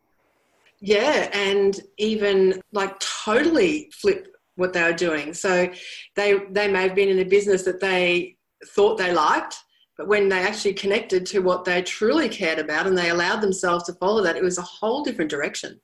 Yeah, 0.81 1.29
and 1.31 1.79
even 1.97 2.61
like 2.73 2.99
totally 2.99 3.89
flip 3.93 4.27
what 4.55 4.73
they 4.73 4.83
were 4.83 4.91
doing. 4.91 5.33
So, 5.33 5.69
they 6.17 6.39
they 6.51 6.67
may 6.67 6.83
have 6.83 6.95
been 6.95 7.09
in 7.09 7.19
a 7.19 7.25
business 7.37 7.63
that 7.63 7.79
they 7.79 8.35
thought 8.65 8.97
they 8.97 9.13
liked, 9.13 9.55
but 9.97 10.09
when 10.09 10.27
they 10.27 10.39
actually 10.39 10.73
connected 10.73 11.25
to 11.27 11.39
what 11.39 11.63
they 11.63 11.81
truly 11.81 12.27
cared 12.27 12.59
about 12.59 12.87
and 12.87 12.97
they 12.97 13.09
allowed 13.09 13.39
themselves 13.39 13.85
to 13.85 13.93
follow 13.93 14.21
that, 14.21 14.35
it 14.35 14.43
was 14.43 14.57
a 14.57 14.63
whole 14.63 15.01
different 15.01 15.31
direction. 15.31 15.79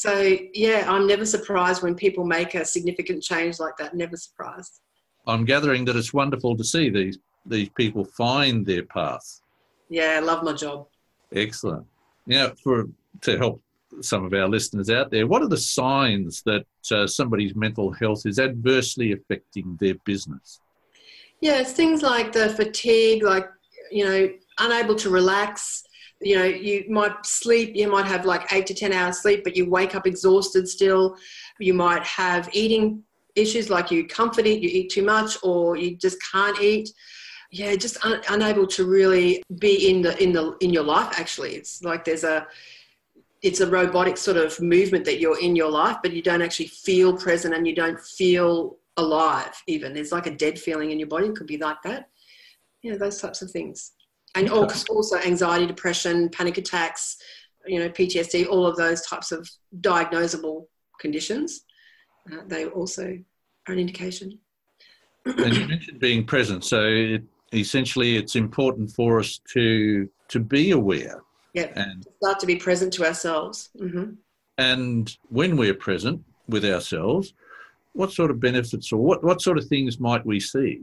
So, 0.00 0.34
yeah, 0.54 0.86
I'm 0.88 1.06
never 1.06 1.26
surprised 1.26 1.82
when 1.82 1.94
people 1.94 2.24
make 2.24 2.54
a 2.54 2.64
significant 2.64 3.22
change 3.22 3.60
like 3.60 3.76
that. 3.76 3.94
Never 3.94 4.16
surprised. 4.16 4.80
I'm 5.26 5.44
gathering 5.44 5.84
that 5.84 5.94
it's 5.94 6.14
wonderful 6.14 6.56
to 6.56 6.64
see 6.64 6.88
these 6.88 7.18
these 7.44 7.68
people 7.68 8.06
find 8.06 8.64
their 8.64 8.84
path. 8.84 9.42
Yeah, 9.90 10.14
I 10.16 10.20
love 10.20 10.42
my 10.42 10.54
job. 10.54 10.86
Excellent. 11.34 11.86
Now, 12.26 12.52
for 12.64 12.88
to 13.20 13.36
help 13.36 13.62
some 14.00 14.24
of 14.24 14.32
our 14.32 14.48
listeners 14.48 14.88
out 14.88 15.10
there, 15.10 15.26
what 15.26 15.42
are 15.42 15.48
the 15.48 15.58
signs 15.58 16.42
that 16.46 16.64
uh, 16.90 17.06
somebody's 17.06 17.54
mental 17.54 17.92
health 17.92 18.22
is 18.24 18.38
adversely 18.38 19.12
affecting 19.12 19.76
their 19.78 19.96
business? 20.06 20.60
Yeah, 21.42 21.60
it's 21.60 21.72
things 21.72 22.00
like 22.00 22.32
the 22.32 22.48
fatigue, 22.48 23.22
like, 23.22 23.50
you 23.90 24.06
know, 24.06 24.30
unable 24.60 24.94
to 24.94 25.10
relax. 25.10 25.84
You 26.20 26.36
know, 26.36 26.44
you 26.44 26.84
might 26.88 27.24
sleep, 27.24 27.74
you 27.74 27.90
might 27.90 28.06
have 28.06 28.26
like 28.26 28.52
eight 28.52 28.66
to 28.66 28.74
10 28.74 28.92
hours 28.92 29.22
sleep, 29.22 29.42
but 29.42 29.56
you 29.56 29.68
wake 29.68 29.94
up 29.94 30.06
exhausted 30.06 30.68
still. 30.68 31.16
You 31.58 31.72
might 31.72 32.02
have 32.02 32.48
eating 32.52 33.02
issues 33.36 33.70
like 33.70 33.90
you 33.90 34.06
comfort 34.06 34.46
eat, 34.46 34.62
you 34.62 34.68
eat 34.68 34.90
too 34.90 35.04
much, 35.04 35.38
or 35.42 35.76
you 35.76 35.96
just 35.96 36.18
can't 36.30 36.60
eat. 36.60 36.90
Yeah, 37.50 37.74
just 37.74 38.04
un- 38.04 38.22
unable 38.28 38.66
to 38.68 38.84
really 38.84 39.42
be 39.58 39.90
in 39.90 40.02
the 40.02 40.22
in 40.22 40.32
the 40.32 40.56
in 40.60 40.70
your 40.70 40.84
life. 40.84 41.18
Actually, 41.18 41.56
it's 41.56 41.82
like 41.82 42.04
there's 42.04 42.22
a 42.22 42.46
it's 43.42 43.60
a 43.60 43.66
robotic 43.66 44.16
sort 44.16 44.36
of 44.36 44.60
movement 44.60 45.04
that 45.06 45.18
you're 45.18 45.40
in 45.40 45.56
your 45.56 45.70
life, 45.70 45.96
but 46.02 46.12
you 46.12 46.22
don't 46.22 46.42
actually 46.42 46.66
feel 46.66 47.16
present 47.16 47.54
and 47.54 47.66
you 47.66 47.74
don't 47.74 47.98
feel 47.98 48.76
alive. 48.96 49.62
Even 49.66 49.94
there's 49.94 50.12
like 50.12 50.26
a 50.26 50.36
dead 50.36 50.58
feeling 50.58 50.90
in 50.90 50.98
your 50.98 51.08
body. 51.08 51.28
It 51.28 51.36
could 51.36 51.46
be 51.46 51.56
like 51.56 51.80
that. 51.82 52.08
You 52.82 52.92
know, 52.92 52.98
those 52.98 53.20
types 53.20 53.42
of 53.42 53.50
things, 53.50 53.92
and 54.34 54.50
also 54.50 55.18
anxiety, 55.18 55.66
depression, 55.66 56.28
panic 56.28 56.58
attacks. 56.58 57.16
You 57.66 57.78
know, 57.78 57.88
PTSD. 57.90 58.48
All 58.48 58.66
of 58.66 58.76
those 58.76 59.02
types 59.02 59.32
of 59.32 59.48
diagnosable 59.80 60.66
conditions. 61.00 61.64
Uh, 62.30 62.38
they 62.46 62.66
also 62.66 63.18
are 63.68 63.72
an 63.72 63.78
indication. 63.78 64.38
and 65.26 65.56
you 65.56 65.66
mentioned 65.66 66.00
being 66.00 66.24
present, 66.24 66.64
so 66.64 66.82
it, 66.84 67.22
essentially, 67.52 68.16
it's 68.16 68.36
important 68.36 68.90
for 68.92 69.18
us 69.18 69.40
to 69.52 70.08
to 70.28 70.40
be 70.40 70.70
aware. 70.70 71.22
Yeah, 71.54 71.72
and 71.74 72.06
start 72.22 72.38
to 72.40 72.46
be 72.46 72.56
present 72.56 72.92
to 72.94 73.06
ourselves. 73.06 73.70
Mm-hmm. 73.78 74.12
And 74.58 75.16
when 75.28 75.56
we're 75.56 75.74
present 75.74 76.22
with 76.48 76.64
ourselves, 76.64 77.34
what 77.92 78.12
sort 78.12 78.30
of 78.30 78.40
benefits 78.40 78.92
or 78.92 79.02
what, 79.02 79.24
what 79.24 79.40
sort 79.40 79.58
of 79.58 79.66
things 79.66 79.98
might 79.98 80.24
we 80.24 80.38
see? 80.38 80.82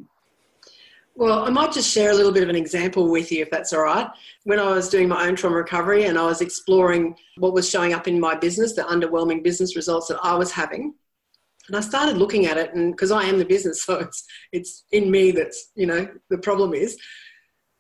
Well, 1.18 1.46
I 1.46 1.50
might 1.50 1.72
just 1.72 1.92
share 1.92 2.12
a 2.12 2.14
little 2.14 2.32
bit 2.32 2.44
of 2.44 2.50
an 2.50 2.56
example 2.56 3.10
with 3.10 3.32
you, 3.32 3.42
if 3.42 3.50
that's 3.50 3.74
all 3.74 3.82
right. 3.82 4.08
When 4.44 4.60
I 4.60 4.70
was 4.70 4.88
doing 4.88 5.08
my 5.08 5.28
own 5.28 5.36
trauma 5.36 5.56
recovery 5.56 6.04
and 6.04 6.16
I 6.16 6.28
was 6.28 6.42
exploring 6.42 7.16
what 7.38 7.54
was 7.54 7.68
showing 7.68 7.92
up 7.92 8.08
in 8.08 8.20
my 8.20 8.36
business, 8.36 8.74
the 8.74 8.84
underwhelming 8.84 9.44
business 9.44 9.76
results 9.76 10.10
that 10.10 10.20
I 10.22 10.36
was 10.36 10.52
having, 10.52 10.94
and 11.68 11.76
I 11.76 11.80
started 11.80 12.18
looking 12.18 12.46
at 12.46 12.58
it, 12.58 12.76
and 12.76 12.92
because 12.92 13.10
I 13.10 13.24
am 13.24 13.40
the 13.40 13.46
business, 13.46 13.82
so 13.86 13.96
it's 13.96 14.26
it's 14.52 14.84
in 14.92 15.10
me 15.10 15.32
that's 15.32 15.72
you 15.74 15.88
know 15.88 16.08
the 16.30 16.38
problem 16.38 16.76
is. 16.76 16.96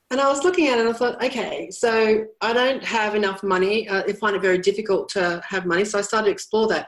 And 0.09 0.19
I 0.19 0.29
was 0.29 0.43
looking 0.43 0.67
at 0.69 0.79
it, 0.79 0.87
and 0.87 0.89
I 0.89 0.93
thought, 0.93 1.23
okay, 1.23 1.69
so 1.69 2.25
I 2.41 2.53
don't 2.53 2.83
have 2.83 3.13
enough 3.13 3.43
money. 3.43 3.87
Uh, 3.87 4.03
I 4.07 4.13
find 4.13 4.35
it 4.35 4.41
very 4.41 4.57
difficult 4.57 5.09
to 5.09 5.43
have 5.47 5.67
money, 5.67 5.85
so 5.85 5.99
I 5.99 6.01
started 6.01 6.25
to 6.25 6.31
explore 6.31 6.67
that. 6.69 6.87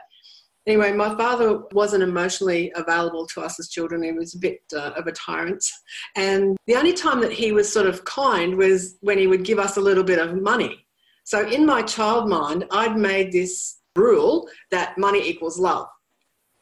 Anyway, 0.66 0.92
my 0.92 1.14
father 1.16 1.62
wasn't 1.72 2.02
emotionally 2.02 2.70
available 2.76 3.26
to 3.26 3.40
us 3.40 3.58
as 3.58 3.68
children. 3.68 4.02
He 4.02 4.12
was 4.12 4.34
a 4.34 4.38
bit 4.38 4.60
uh, 4.74 4.90
of 4.96 5.06
a 5.06 5.12
tyrant. 5.12 5.64
And 6.16 6.56
the 6.66 6.76
only 6.76 6.92
time 6.92 7.20
that 7.22 7.32
he 7.32 7.52
was 7.52 7.72
sort 7.72 7.86
of 7.86 8.04
kind 8.04 8.56
was 8.56 8.96
when 9.00 9.18
he 9.18 9.26
would 9.26 9.44
give 9.44 9.58
us 9.58 9.78
a 9.78 9.80
little 9.80 10.04
bit 10.04 10.18
of 10.18 10.40
money. 10.40 10.86
So 11.24 11.48
in 11.48 11.64
my 11.64 11.82
child 11.82 12.28
mind, 12.28 12.66
I'd 12.70 12.96
made 12.96 13.32
this 13.32 13.78
rule 13.96 14.48
that 14.70 14.98
money 14.98 15.26
equals 15.26 15.58
love. 15.58 15.86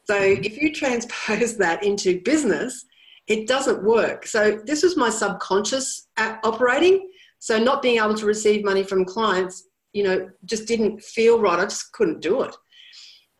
So 0.05 0.15
if 0.17 0.57
you 0.57 0.73
transpose 0.73 1.57
that 1.63 1.83
into 1.83 2.21
business, 2.21 2.85
it 3.27 3.47
doesn't 3.47 3.83
work. 3.83 4.25
So 4.25 4.59
this 4.65 4.81
was 4.81 4.97
my 4.97 5.09
subconscious 5.09 6.07
operating. 6.17 7.09
So 7.37 7.59
not 7.59 7.81
being 7.81 7.97
able 7.97 8.15
to 8.15 8.25
receive 8.25 8.65
money 8.65 8.83
from 8.83 9.05
clients, 9.05 9.67
you 9.93 10.03
know, 10.03 10.29
just 10.45 10.67
didn't 10.67 11.01
feel 11.01 11.39
right. 11.39 11.59
I 11.59 11.63
just 11.63 11.91
couldn't 11.93 12.21
do 12.21 12.41
it. 12.41 12.55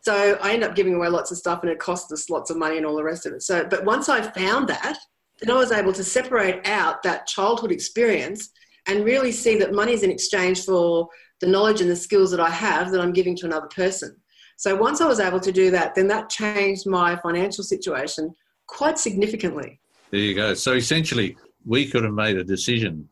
So 0.01 0.37
I 0.41 0.53
ended 0.53 0.69
up 0.69 0.75
giving 0.75 0.95
away 0.95 1.09
lots 1.09 1.31
of 1.31 1.37
stuff 1.37 1.61
and 1.61 1.71
it 1.71 1.79
cost 1.79 2.11
us 2.11 2.29
lots 2.29 2.49
of 2.49 2.57
money 2.57 2.77
and 2.77 2.85
all 2.85 2.95
the 2.95 3.03
rest 3.03 3.25
of 3.25 3.33
it. 3.33 3.43
So, 3.43 3.65
but 3.65 3.83
once 3.83 4.07
I 4.07 4.21
found 4.21 4.69
that, 4.69 4.97
then 5.41 5.51
I 5.51 5.57
was 5.57 5.71
able 5.71 5.93
to 5.93 6.03
separate 6.03 6.65
out 6.67 7.03
that 7.03 7.27
childhood 7.27 7.71
experience 7.71 8.49
and 8.87 9.05
really 9.05 9.31
see 9.31 9.57
that 9.57 9.73
money 9.73 9.93
is 9.93 10.03
in 10.03 10.11
exchange 10.11 10.63
for 10.65 11.07
the 11.41 11.47
knowledge 11.47 11.81
and 11.81 11.89
the 11.89 11.95
skills 11.95 12.31
that 12.31 12.39
I 12.39 12.49
have 12.49 12.91
that 12.91 13.01
I'm 13.01 13.13
giving 13.13 13.35
to 13.37 13.45
another 13.45 13.67
person. 13.67 14.15
So 14.57 14.75
once 14.75 14.99
I 14.99 15.07
was 15.07 15.19
able 15.19 15.39
to 15.39 15.51
do 15.51 15.71
that, 15.71 15.95
then 15.95 16.07
that 16.07 16.29
changed 16.29 16.85
my 16.85 17.15
financial 17.17 17.63
situation 17.63 18.33
quite 18.67 18.99
significantly. 18.99 19.79
There 20.11 20.19
you 20.19 20.35
go. 20.35 20.53
So 20.53 20.73
essentially, 20.73 21.37
we 21.65 21.87
could 21.87 22.03
have 22.03 22.13
made 22.13 22.37
a 22.37 22.43
decision, 22.43 23.07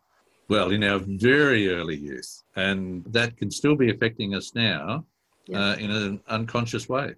well, 0.49 0.71
in 0.71 0.83
our 0.83 0.99
very 0.99 1.69
early 1.69 1.95
youth, 1.95 2.43
and 2.55 3.05
that 3.05 3.37
can 3.37 3.51
still 3.51 3.75
be 3.75 3.91
affecting 3.91 4.35
us 4.35 4.53
now 4.55 5.05
yeah. 5.47 5.71
uh, 5.71 5.75
in 5.75 5.91
an 5.91 6.21
unconscious 6.27 6.87
way. 6.87 7.15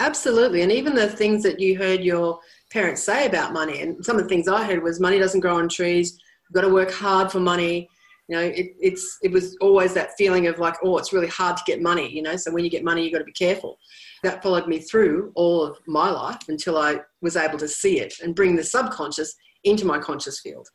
Absolutely. 0.00 0.62
And 0.62 0.72
even 0.72 0.94
the 0.94 1.08
things 1.08 1.42
that 1.44 1.60
you 1.60 1.78
heard 1.78 2.02
your 2.02 2.40
parents 2.70 3.02
say 3.02 3.26
about 3.26 3.52
money, 3.52 3.80
and 3.80 4.04
some 4.04 4.16
of 4.16 4.22
the 4.22 4.28
things 4.28 4.48
I 4.48 4.64
heard 4.64 4.82
was 4.82 5.00
money 5.00 5.18
doesn't 5.18 5.40
grow 5.40 5.58
on 5.58 5.68
trees, 5.68 6.18
you've 6.48 6.54
got 6.54 6.62
to 6.62 6.72
work 6.72 6.90
hard 6.90 7.30
for 7.30 7.40
money. 7.40 7.88
You 8.28 8.36
know 8.36 8.42
it, 8.42 8.74
it's 8.80 9.18
it 9.22 9.30
was 9.30 9.54
always 9.60 9.92
that 9.94 10.12
feeling 10.16 10.46
of 10.46 10.58
like 10.58 10.76
oh 10.82 10.96
it's 10.96 11.12
really 11.12 11.28
hard 11.28 11.58
to 11.58 11.62
get 11.66 11.82
money 11.82 12.10
you 12.10 12.22
know? 12.22 12.36
So 12.36 12.50
when 12.50 12.64
you 12.64 12.70
get 12.70 12.82
money 12.82 13.02
you've 13.02 13.12
got 13.12 13.18
to 13.18 13.24
be 13.24 13.32
careful. 13.32 13.78
That 14.22 14.42
followed 14.42 14.66
me 14.66 14.78
through 14.78 15.30
all 15.34 15.62
of 15.62 15.76
my 15.86 16.10
life 16.10 16.40
until 16.48 16.78
i 16.78 17.00
was 17.20 17.36
able 17.36 17.58
to 17.58 17.68
see 17.68 18.00
it 18.00 18.14
and 18.22 18.34
bring 18.34 18.56
the 18.56 18.64
subconscious 18.64 19.34
into 19.64 19.84
my 19.84 19.98
conscious 19.98 20.40
field. 20.40 20.68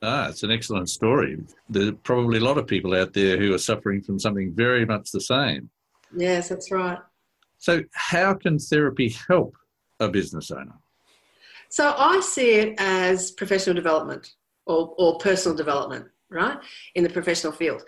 Ah 0.00 0.28
it's 0.30 0.44
an 0.44 0.50
excellent 0.50 0.88
story. 0.88 1.36
There's 1.68 1.92
probably 2.04 2.38
a 2.38 2.44
lot 2.44 2.56
of 2.56 2.66
people 2.66 2.94
out 2.94 3.12
there 3.12 3.36
who 3.36 3.52
are 3.52 3.58
suffering 3.58 4.00
from 4.00 4.18
something 4.18 4.54
very 4.54 4.86
much 4.86 5.10
the 5.10 5.20
same 5.20 5.68
yes 6.16 6.48
that's 6.48 6.70
right 6.70 6.98
so 7.58 7.82
how 7.92 8.34
can 8.34 8.58
therapy 8.58 9.14
help 9.28 9.54
a 10.00 10.08
business 10.08 10.50
owner 10.50 10.74
so 11.68 11.94
i 11.98 12.20
see 12.20 12.54
it 12.54 12.74
as 12.78 13.30
professional 13.32 13.74
development 13.74 14.34
or, 14.66 14.94
or 14.98 15.18
personal 15.18 15.56
development 15.56 16.06
right, 16.34 16.58
in 16.94 17.04
the 17.04 17.10
professional 17.10 17.52
field. 17.52 17.82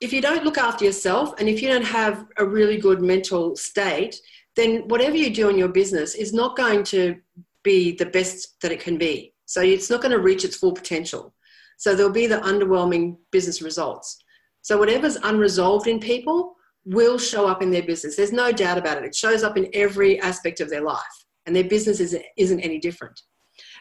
If 0.00 0.12
you 0.12 0.20
don't 0.20 0.44
look 0.44 0.58
after 0.58 0.84
yourself 0.84 1.34
and 1.38 1.48
if 1.48 1.62
you 1.62 1.68
don't 1.68 1.84
have 1.84 2.26
a 2.38 2.44
really 2.44 2.76
good 2.76 3.00
mental 3.00 3.56
state, 3.56 4.20
then 4.56 4.88
whatever 4.88 5.16
you 5.16 5.30
do 5.30 5.48
in 5.48 5.56
your 5.56 5.68
business 5.68 6.14
is 6.14 6.32
not 6.32 6.56
going 6.56 6.82
to 6.84 7.16
be 7.62 7.96
the 7.96 8.06
best 8.06 8.60
that 8.60 8.72
it 8.72 8.80
can 8.80 8.98
be. 8.98 9.32
So 9.46 9.60
it's 9.62 9.88
not 9.88 10.02
going 10.02 10.12
to 10.12 10.18
reach 10.18 10.44
its 10.44 10.56
full 10.56 10.72
potential. 10.72 11.34
So 11.78 11.94
there'll 11.94 12.12
be 12.12 12.26
the 12.26 12.40
underwhelming 12.40 13.16
business 13.30 13.62
results. 13.62 14.18
So 14.62 14.76
whatever's 14.76 15.16
unresolved 15.16 15.86
in 15.86 16.00
people 16.00 16.56
will 16.84 17.18
show 17.18 17.46
up 17.46 17.62
in 17.62 17.70
their 17.70 17.82
business. 17.82 18.16
There's 18.16 18.32
no 18.32 18.52
doubt 18.52 18.78
about 18.78 18.98
it. 18.98 19.04
It 19.04 19.14
shows 19.14 19.42
up 19.42 19.56
in 19.56 19.68
every 19.72 20.20
aspect 20.20 20.60
of 20.60 20.70
their 20.70 20.82
life, 20.82 21.24
and 21.46 21.54
their 21.54 21.64
business 21.64 22.00
isn't, 22.00 22.24
isn't 22.36 22.60
any 22.60 22.78
different. 22.78 23.20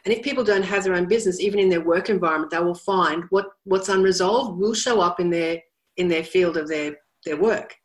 And 0.05 0.13
if 0.13 0.24
people 0.24 0.43
don't 0.43 0.63
have 0.63 0.84
their 0.84 0.96
own 0.96 1.08
business, 1.08 1.39
even 1.39 1.60
in 1.60 1.70
their 1.70 1.84
work 1.84 2.10
environment, 2.10 2.51
they 2.51 2.60
will 2.60 2.75
find 2.75 3.24
what, 3.29 3.48
what's 3.65 3.89
unresolved 3.89 4.60
will 4.60 4.74
show 4.74 5.00
up 5.00 5.20
in 5.20 5.29
their 5.29 5.62
in 5.98 6.08
their 6.08 6.24
field 6.24 6.58
of 6.58 6.67
their, 6.67 6.96
their 7.25 7.38
work. 7.38 7.75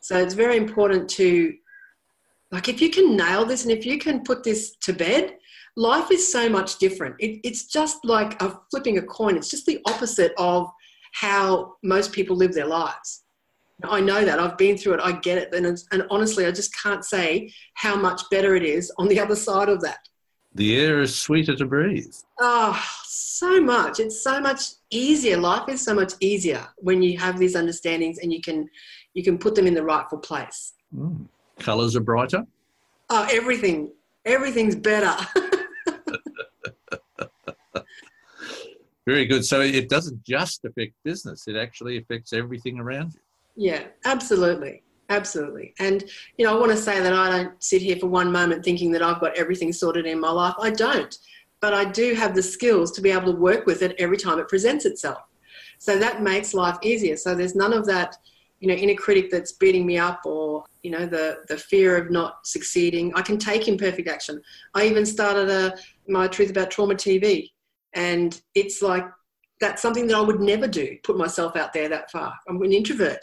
So 0.00 0.18
it's 0.18 0.34
very 0.34 0.56
important 0.56 1.08
to 1.10 1.52
like 2.52 2.68
if 2.68 2.80
you 2.80 2.90
can 2.90 3.16
nail 3.16 3.44
this 3.44 3.64
and 3.64 3.72
if 3.72 3.84
you 3.84 3.98
can 3.98 4.22
put 4.22 4.44
this 4.44 4.76
to 4.82 4.92
bed, 4.92 5.36
life 5.76 6.10
is 6.12 6.30
so 6.30 6.48
much 6.48 6.78
different. 6.78 7.16
It, 7.18 7.40
it's 7.42 7.66
just 7.66 8.04
like 8.04 8.40
a 8.40 8.56
flipping 8.70 8.98
a 8.98 9.02
coin. 9.02 9.36
It's 9.36 9.50
just 9.50 9.66
the 9.66 9.80
opposite 9.86 10.32
of 10.38 10.70
how 11.14 11.74
most 11.82 12.12
people 12.12 12.36
live 12.36 12.54
their 12.54 12.66
lives. 12.66 13.23
I 13.82 14.00
know 14.00 14.24
that 14.24 14.38
I've 14.38 14.56
been 14.56 14.78
through 14.78 14.94
it. 14.94 15.00
I 15.00 15.12
get 15.12 15.38
it, 15.38 15.54
and, 15.54 15.66
and 15.90 16.06
honestly, 16.10 16.46
I 16.46 16.52
just 16.52 16.74
can't 16.80 17.04
say 17.04 17.52
how 17.74 17.96
much 17.96 18.22
better 18.30 18.54
it 18.54 18.62
is 18.62 18.92
on 18.98 19.08
the 19.08 19.20
other 19.20 19.36
side 19.36 19.68
of 19.68 19.80
that 19.82 19.98
the 20.54 20.76
air 20.80 21.00
is 21.00 21.18
sweeter 21.18 21.56
to 21.56 21.66
breathe. 21.66 22.14
Oh, 22.38 22.80
so 23.04 23.60
much. 23.60 23.98
It's 23.98 24.22
so 24.22 24.40
much 24.40 24.60
easier. 24.90 25.36
Life 25.36 25.68
is 25.68 25.84
so 25.84 25.92
much 25.94 26.12
easier 26.20 26.64
when 26.78 27.02
you 27.02 27.18
have 27.18 27.38
these 27.38 27.56
understandings 27.56 28.18
and 28.18 28.32
you 28.32 28.40
can 28.40 28.70
you 29.14 29.24
can 29.24 29.36
put 29.38 29.54
them 29.54 29.66
in 29.66 29.74
the 29.74 29.82
rightful 29.82 30.18
place. 30.18 30.72
Mm. 30.96 31.26
Colors 31.58 31.96
are 31.96 32.00
brighter. 32.00 32.46
Oh, 33.10 33.26
everything. 33.30 33.90
Everything's 34.24 34.76
better. 34.76 35.14
Very 39.06 39.26
good. 39.26 39.44
So 39.44 39.60
it 39.60 39.90
doesn't 39.90 40.24
just 40.24 40.64
affect 40.64 40.94
business; 41.04 41.46
it 41.46 41.56
actually 41.56 41.98
affects 41.98 42.32
everything 42.32 42.78
around 42.78 43.12
you. 43.14 43.20
Yeah, 43.56 43.84
absolutely. 44.04 44.82
Absolutely. 45.10 45.74
And, 45.78 46.02
you 46.38 46.44
know, 46.46 46.56
I 46.56 46.58
want 46.58 46.72
to 46.72 46.78
say 46.78 47.00
that 47.00 47.12
I 47.12 47.28
don't 47.30 47.62
sit 47.62 47.82
here 47.82 47.96
for 47.96 48.06
one 48.06 48.32
moment 48.32 48.64
thinking 48.64 48.90
that 48.92 49.02
I've 49.02 49.20
got 49.20 49.36
everything 49.36 49.72
sorted 49.72 50.06
in 50.06 50.18
my 50.18 50.30
life. 50.30 50.54
I 50.60 50.70
don't. 50.70 51.16
But 51.60 51.74
I 51.74 51.84
do 51.84 52.14
have 52.14 52.34
the 52.34 52.42
skills 52.42 52.90
to 52.92 53.02
be 53.02 53.10
able 53.10 53.32
to 53.32 53.38
work 53.38 53.66
with 53.66 53.82
it 53.82 53.94
every 53.98 54.16
time 54.16 54.38
it 54.38 54.48
presents 54.48 54.86
itself. 54.86 55.18
So 55.78 55.98
that 55.98 56.22
makes 56.22 56.54
life 56.54 56.78
easier. 56.82 57.16
So 57.16 57.34
there's 57.34 57.54
none 57.54 57.72
of 57.72 57.86
that, 57.86 58.16
you 58.60 58.68
know, 58.68 58.74
inner 58.74 58.94
critic 58.94 59.30
that's 59.30 59.52
beating 59.52 59.84
me 59.84 59.98
up 59.98 60.20
or, 60.24 60.64
you 60.82 60.90
know, 60.90 61.06
the, 61.06 61.38
the 61.48 61.58
fear 61.58 61.96
of 61.98 62.10
not 62.10 62.46
succeeding. 62.46 63.12
I 63.14 63.22
can 63.22 63.38
take 63.38 63.68
imperfect 63.68 64.08
action. 64.08 64.40
I 64.74 64.86
even 64.86 65.04
started 65.04 65.50
a, 65.50 65.76
my 66.08 66.28
Truth 66.28 66.50
About 66.50 66.70
Trauma 66.70 66.94
TV. 66.94 67.50
And 67.92 68.40
it's 68.54 68.80
like, 68.80 69.04
that's 69.60 69.82
something 69.82 70.06
that 70.08 70.16
I 70.16 70.20
would 70.20 70.40
never 70.40 70.66
do, 70.66 70.96
put 71.04 71.16
myself 71.16 71.56
out 71.56 71.72
there 71.72 71.88
that 71.90 72.10
far. 72.10 72.34
I'm 72.48 72.60
an 72.62 72.72
introvert 72.72 73.20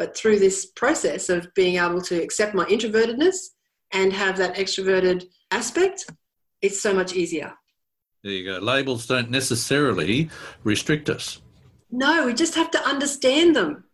But 0.00 0.16
through 0.16 0.38
this 0.38 0.64
process 0.64 1.28
of 1.28 1.52
being 1.52 1.76
able 1.76 2.00
to 2.00 2.22
accept 2.22 2.54
my 2.54 2.64
introvertedness 2.64 3.36
and 3.92 4.14
have 4.14 4.38
that 4.38 4.56
extroverted 4.56 5.26
aspect, 5.50 6.10
it's 6.62 6.80
so 6.80 6.94
much 6.94 7.12
easier. 7.12 7.52
There 8.24 8.32
you 8.32 8.46
go. 8.50 8.58
Labels 8.60 9.06
don't 9.06 9.28
necessarily 9.28 10.30
restrict 10.64 11.10
us. 11.10 11.42
No, 11.90 12.24
we 12.24 12.32
just 12.32 12.54
have 12.54 12.70
to 12.70 12.82
understand 12.88 13.54
them. 13.54 13.84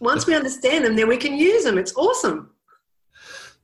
Once 0.00 0.26
we 0.26 0.34
understand 0.34 0.84
them, 0.84 0.96
then 0.96 1.08
we 1.08 1.16
can 1.16 1.34
use 1.34 1.64
them. 1.64 1.78
It's 1.78 1.96
awesome. 1.96 2.50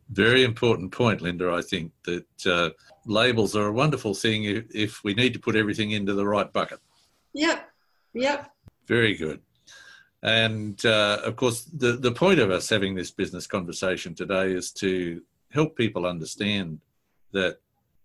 Very 0.09 0.43
important 0.43 0.93
point, 0.93 1.21
Linda. 1.21 1.53
I 1.53 1.61
think 1.61 1.93
that 2.05 2.47
uh, 2.47 2.71
labels 3.05 3.55
are 3.55 3.67
a 3.67 3.73
wonderful 3.73 4.15
thing 4.15 4.45
if, 4.45 4.65
if 4.75 5.05
we 5.05 5.13
need 5.13 5.35
to 5.35 5.39
put 5.39 5.55
everything 5.55 5.91
into 5.91 6.15
the 6.15 6.27
right 6.27 6.51
bucket. 6.51 6.81
Yep. 7.35 7.69
Yep. 8.15 8.51
Very 8.87 9.15
good. 9.17 9.43
And 10.23 10.85
uh, 10.85 11.21
of 11.25 11.37
course, 11.37 11.65
the, 11.65 11.93
the 11.93 12.13
point 12.13 12.41
of 12.41 12.51
us 12.51 12.69
having 12.69 12.95
this 12.95 13.11
business 13.11 13.47
conversation 13.47 14.15
today 14.15 14.53
is 14.53 14.71
to 14.73 15.23
help 15.51 15.77
people 15.77 16.07
understand 16.07 16.81
that 17.33 17.59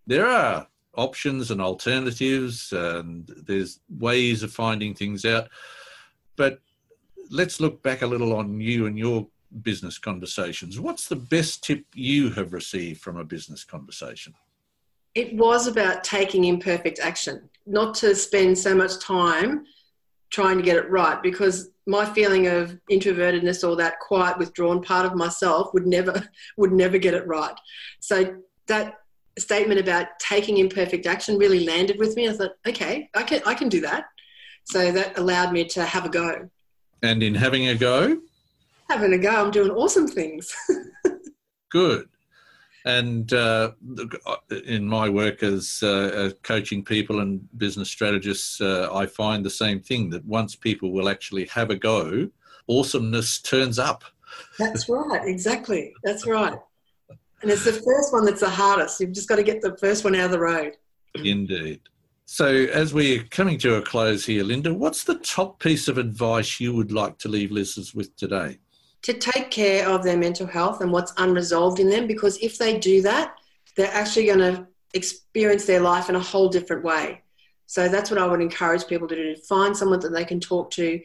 there 0.07 0.25
are 0.25 0.67
options 0.95 1.51
and 1.51 1.61
alternatives, 1.61 2.71
and 2.71 3.27
there's 3.45 3.79
ways 3.99 4.43
of 4.43 4.53
finding 4.53 4.93
things 4.93 5.25
out. 5.25 5.49
But 6.37 6.61
let's 7.29 7.59
look 7.59 7.83
back 7.83 8.01
a 8.01 8.07
little 8.07 8.33
on 8.33 8.61
you 8.61 8.85
and 8.85 8.97
your 8.97 9.27
business 9.61 9.97
conversations. 9.97 10.79
What's 10.79 11.07
the 11.07 11.15
best 11.15 11.63
tip 11.63 11.85
you 11.93 12.29
have 12.31 12.53
received 12.53 13.01
from 13.01 13.17
a 13.17 13.23
business 13.23 13.63
conversation? 13.63 14.33
It 15.15 15.33
was 15.35 15.67
about 15.67 16.03
taking 16.03 16.45
imperfect 16.45 16.99
action, 16.99 17.49
not 17.65 17.93
to 17.95 18.15
spend 18.15 18.57
so 18.57 18.75
much 18.75 18.99
time 18.99 19.65
trying 20.35 20.57
to 20.57 20.63
get 20.63 20.75
it 20.75 20.89
right 20.89 21.23
because 21.23 21.69
my 21.87 22.03
feeling 22.03 22.47
of 22.47 22.77
introvertedness 22.91 23.65
or 23.65 23.77
that 23.77 24.01
quiet 24.01 24.37
withdrawn 24.37 24.81
part 24.81 25.05
of 25.05 25.15
myself 25.15 25.73
would 25.73 25.87
never 25.87 26.27
would 26.57 26.73
never 26.73 26.97
get 26.97 27.13
it 27.13 27.25
right. 27.25 27.57
So 28.01 28.35
that 28.67 28.95
statement 29.39 29.79
about 29.79 30.07
taking 30.19 30.57
imperfect 30.57 31.05
action 31.05 31.37
really 31.37 31.65
landed 31.65 31.97
with 31.97 32.17
me. 32.17 32.27
I 32.27 32.33
thought 32.33 32.51
okay 32.67 33.09
i 33.15 33.23
can 33.23 33.41
i 33.45 33.53
can 33.53 33.69
do 33.69 33.79
that. 33.81 34.05
So 34.65 34.91
that 34.91 35.17
allowed 35.17 35.53
me 35.53 35.63
to 35.75 35.85
have 35.85 36.05
a 36.05 36.09
go. 36.09 36.49
And 37.01 37.23
in 37.23 37.35
having 37.35 37.67
a 37.69 37.75
go? 37.75 38.19
Having 38.89 39.13
a 39.13 39.17
go 39.17 39.29
i'm 39.29 39.51
doing 39.51 39.71
awesome 39.71 40.07
things. 40.07 40.53
Good 41.71 42.09
and 42.85 43.33
uh, 43.33 43.71
in 44.65 44.87
my 44.87 45.09
work 45.09 45.41
as 45.41 45.81
uh, 45.81 46.31
coaching 46.43 46.83
people 46.83 47.19
and 47.19 47.47
business 47.57 47.89
strategists, 47.89 48.61
uh, 48.61 48.89
I 48.93 49.07
find 49.07 49.43
the 49.43 49.49
same 49.49 49.79
thing 49.79 50.11
that 50.11 50.23
once 50.25 50.55
people 50.55 50.91
will 50.91 51.09
actually 51.09 51.45
have 51.45 51.71
a 51.71 51.75
go, 51.75 52.29
awesomeness 52.69 53.39
turns 53.41 53.79
up. 53.79 54.03
That's 54.59 54.87
right, 54.87 55.21
exactly. 55.25 55.93
That's 56.03 56.27
right. 56.27 56.59
And 57.41 57.51
it's 57.51 57.65
the 57.65 57.73
first 57.73 58.13
one 58.13 58.23
that's 58.23 58.41
the 58.41 58.49
hardest. 58.49 58.99
You've 58.99 59.13
just 59.13 59.27
got 59.27 59.37
to 59.37 59.43
get 59.43 59.61
the 59.61 59.75
first 59.77 60.03
one 60.03 60.15
out 60.15 60.25
of 60.25 60.31
the 60.31 60.39
road. 60.39 60.77
Indeed. 61.15 61.81
So, 62.25 62.47
as 62.47 62.93
we're 62.93 63.23
coming 63.25 63.57
to 63.59 63.75
a 63.75 63.81
close 63.81 64.25
here, 64.25 64.43
Linda, 64.43 64.73
what's 64.73 65.03
the 65.03 65.15
top 65.15 65.59
piece 65.59 65.87
of 65.87 65.97
advice 65.97 66.59
you 66.59 66.73
would 66.75 66.91
like 66.91 67.17
to 67.19 67.29
leave 67.29 67.51
listeners 67.51 67.93
with 67.93 68.15
today? 68.15 68.57
To 69.05 69.13
take 69.13 69.51
care 69.51 69.87
of 69.87 70.03
their 70.03 70.17
mental 70.17 70.47
health 70.47 70.81
and 70.81 70.91
what's 70.91 71.13
unresolved 71.17 71.79
in 71.79 71.87
them 71.87 72.07
because 72.07 72.39
if 72.39 72.57
they 72.57 72.79
do 72.79 73.03
that, 73.03 73.35
they're 73.77 73.93
actually 73.93 74.25
going 74.25 74.39
to 74.39 74.67
experience 74.95 75.65
their 75.65 75.79
life 75.79 76.09
in 76.09 76.15
a 76.15 76.19
whole 76.19 76.49
different 76.49 76.83
way. 76.83 77.21
So 77.67 77.87
that's 77.87 78.09
what 78.09 78.19
I 78.19 78.25
would 78.25 78.41
encourage 78.41 78.87
people 78.87 79.07
to 79.07 79.15
do 79.15 79.35
find 79.35 79.77
someone 79.77 79.99
that 79.99 80.11
they 80.11 80.25
can 80.25 80.39
talk 80.39 80.71
to. 80.71 80.99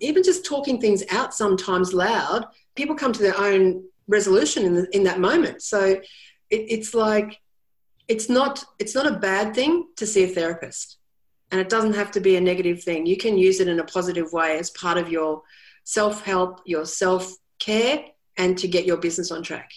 Even 0.00 0.24
just 0.24 0.44
talking 0.44 0.80
things 0.80 1.04
out 1.12 1.32
sometimes 1.32 1.94
loud, 1.94 2.44
people 2.74 2.96
come 2.96 3.12
to 3.12 3.22
their 3.22 3.38
own 3.38 3.84
resolution 4.08 4.64
in, 4.64 4.74
the, 4.74 4.96
in 4.96 5.04
that 5.04 5.20
moment. 5.20 5.62
So 5.62 5.84
it, 5.84 6.02
it's 6.50 6.92
like, 6.92 7.40
it's 8.08 8.28
not, 8.28 8.64
it's 8.80 8.96
not 8.96 9.06
a 9.06 9.16
bad 9.16 9.54
thing 9.54 9.86
to 9.94 10.08
see 10.08 10.24
a 10.24 10.28
therapist. 10.28 10.96
And 11.52 11.60
it 11.60 11.68
doesn't 11.68 11.94
have 11.94 12.10
to 12.12 12.20
be 12.20 12.34
a 12.34 12.40
negative 12.40 12.82
thing. 12.82 13.06
You 13.06 13.16
can 13.16 13.38
use 13.38 13.60
it 13.60 13.68
in 13.68 13.78
a 13.78 13.84
positive 13.84 14.32
way 14.32 14.58
as 14.58 14.70
part 14.70 14.98
of 14.98 15.08
your 15.08 15.42
self 15.84 16.24
help, 16.24 16.60
your 16.64 16.84
self 16.84 17.32
care 17.58 18.04
and 18.36 18.58
to 18.58 18.68
get 18.68 18.84
your 18.84 18.96
business 18.96 19.30
on 19.30 19.42
track. 19.42 19.70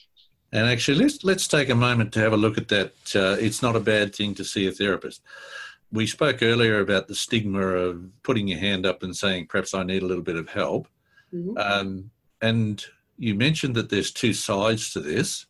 And 0.52 0.68
actually, 0.68 1.00
let's 1.00 1.24
let's 1.24 1.48
take 1.48 1.70
a 1.70 1.76
moment 1.76 2.14
to 2.14 2.20
have 2.20 2.34
a 2.34 2.38
look 2.38 2.58
at 2.58 2.70
that. 2.70 2.94
Uh, 3.14 3.36
it's 3.40 3.62
not 3.62 3.76
a 3.76 3.82
bad 3.82 4.16
thing 4.16 4.34
to 4.36 4.46
see 4.46 4.68
a 4.68 4.72
therapist. 4.72 5.22
We 5.92 6.08
spoke 6.08 6.42
earlier 6.42 6.80
about 6.80 7.08
the 7.08 7.16
stigma 7.16 7.62
of 7.62 8.10
putting 8.24 8.48
your 8.48 8.60
hand 8.60 8.86
up 8.86 9.04
and 9.04 9.16
saying, 9.16 9.48
"Perhaps 9.48 9.74
I 9.74 9.84
need 9.84 10.04
a 10.04 10.06
little 10.06 10.24
bit 10.24 10.38
of 10.38 10.50
help," 10.50 10.88
mm-hmm. 11.34 11.58
um, 11.58 12.10
and 12.42 12.84
you 13.18 13.36
mentioned 13.36 13.76
that 13.76 13.90
there's 13.90 14.12
two 14.12 14.34
sides 14.34 14.94
to 14.94 15.02
this. 15.02 15.48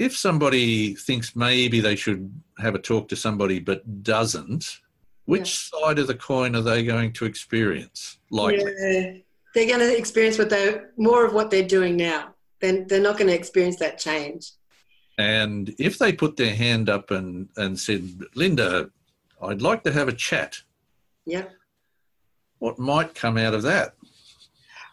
If 0.00 0.16
somebody 0.16 0.94
thinks 0.94 1.36
maybe 1.36 1.80
they 1.80 1.94
should 1.94 2.32
have 2.58 2.74
a 2.74 2.78
talk 2.78 3.08
to 3.08 3.16
somebody 3.16 3.60
but 3.60 4.02
doesn't, 4.02 4.80
which 5.26 5.70
yeah. 5.72 5.80
side 5.80 5.98
of 5.98 6.06
the 6.06 6.14
coin 6.14 6.56
are 6.56 6.62
they 6.62 6.82
going 6.82 7.12
to 7.12 7.24
experience? 7.24 8.18
Likely. 8.30 8.72
Yeah 8.78 9.12
they're 9.54 9.66
going 9.66 9.80
to 9.80 9.96
experience 9.96 10.38
what 10.38 10.50
they 10.50 10.80
more 10.96 11.24
of 11.24 11.32
what 11.32 11.50
they're 11.50 11.66
doing 11.66 11.96
now. 11.96 12.34
Then 12.60 12.86
they're 12.88 13.00
not 13.00 13.18
going 13.18 13.28
to 13.28 13.34
experience 13.34 13.76
that 13.76 13.98
change. 13.98 14.52
And 15.18 15.74
if 15.78 15.98
they 15.98 16.12
put 16.12 16.36
their 16.36 16.54
hand 16.54 16.88
up 16.88 17.10
and, 17.10 17.48
and 17.56 17.78
said, 17.78 18.08
Linda, 18.34 18.90
I'd 19.42 19.62
like 19.62 19.82
to 19.84 19.92
have 19.92 20.08
a 20.08 20.12
chat. 20.12 20.58
Yeah. 21.26 21.44
What 22.58 22.78
might 22.78 23.14
come 23.14 23.36
out 23.36 23.54
of 23.54 23.62
that? 23.62 23.94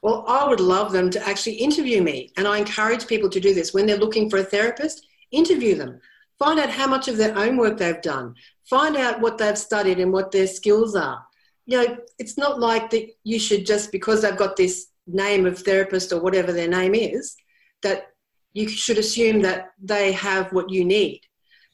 Well, 0.01 0.25
I 0.27 0.47
would 0.47 0.59
love 0.59 0.91
them 0.91 1.09
to 1.11 1.27
actually 1.27 1.55
interview 1.55 2.01
me. 2.01 2.31
And 2.37 2.47
I 2.47 2.57
encourage 2.57 3.07
people 3.07 3.29
to 3.29 3.39
do 3.39 3.53
this. 3.53 3.73
When 3.73 3.85
they're 3.85 3.97
looking 3.97 4.29
for 4.29 4.37
a 4.37 4.43
therapist, 4.43 5.07
interview 5.31 5.75
them. 5.75 5.99
Find 6.39 6.59
out 6.59 6.69
how 6.69 6.87
much 6.87 7.07
of 7.07 7.17
their 7.17 7.37
own 7.37 7.57
work 7.57 7.77
they've 7.77 8.01
done. 8.01 8.35
Find 8.69 8.95
out 8.95 9.19
what 9.19 9.37
they've 9.37 9.57
studied 9.57 9.99
and 9.99 10.13
what 10.13 10.31
their 10.31 10.47
skills 10.47 10.95
are 10.95 11.26
you 11.67 11.77
know, 11.77 11.97
it's 12.17 12.37
not 12.37 12.59
like 12.59 12.89
that 12.91 13.07
you 13.23 13.37
should 13.39 13.65
just 13.65 13.91
because 13.91 14.21
they've 14.21 14.35
got 14.35 14.55
this 14.55 14.87
name 15.05 15.45
of 15.45 15.59
therapist 15.59 16.11
or 16.13 16.21
whatever 16.21 16.51
their 16.51 16.69
name 16.69 16.95
is, 16.95 17.35
that 17.83 18.07
you 18.53 18.67
should 18.69 18.97
assume 18.97 19.41
that 19.41 19.71
they 19.79 20.13
have 20.13 20.51
what 20.53 20.71
you 20.71 20.83
need. 20.83 21.21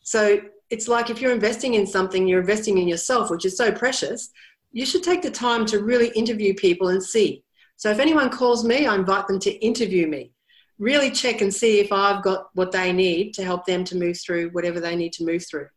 So 0.01 0.41
it's 0.69 0.87
like 0.87 1.11
if 1.11 1.21
you're 1.21 1.31
investing 1.31 1.75
in 1.75 1.85
something, 1.85 2.27
you're 2.27 2.41
investing 2.41 2.79
in 2.79 2.87
yourself, 2.87 3.29
which 3.29 3.45
is 3.45 3.55
so 3.55 3.71
precious. 3.71 4.29
You 4.71 4.85
should 4.85 5.03
take 5.03 5.21
the 5.21 5.31
time 5.31 5.65
to 5.67 5.83
really 5.83 6.09
interview 6.09 6.55
people 6.55 6.87
and 6.89 7.01
see. 7.01 7.43
So 7.77 7.91
if 7.91 7.99
anyone 7.99 8.31
calls 8.31 8.65
me, 8.65 8.87
I 8.87 8.95
invite 8.95 9.27
them 9.27 9.39
to 9.41 9.51
interview 9.63 10.07
me. 10.07 10.31
Really 10.79 11.11
check 11.11 11.41
and 11.41 11.53
see 11.53 11.79
if 11.79 11.91
I've 11.91 12.23
got 12.23 12.47
what 12.55 12.71
they 12.71 12.91
need 12.91 13.35
to 13.35 13.43
help 13.43 13.67
them 13.67 13.83
to 13.85 13.95
move 13.95 14.19
through 14.19 14.49
whatever 14.49 14.79
they 14.79 14.95
need 14.95 15.13
to 15.13 15.23
move 15.23 15.45
through. 15.47 15.67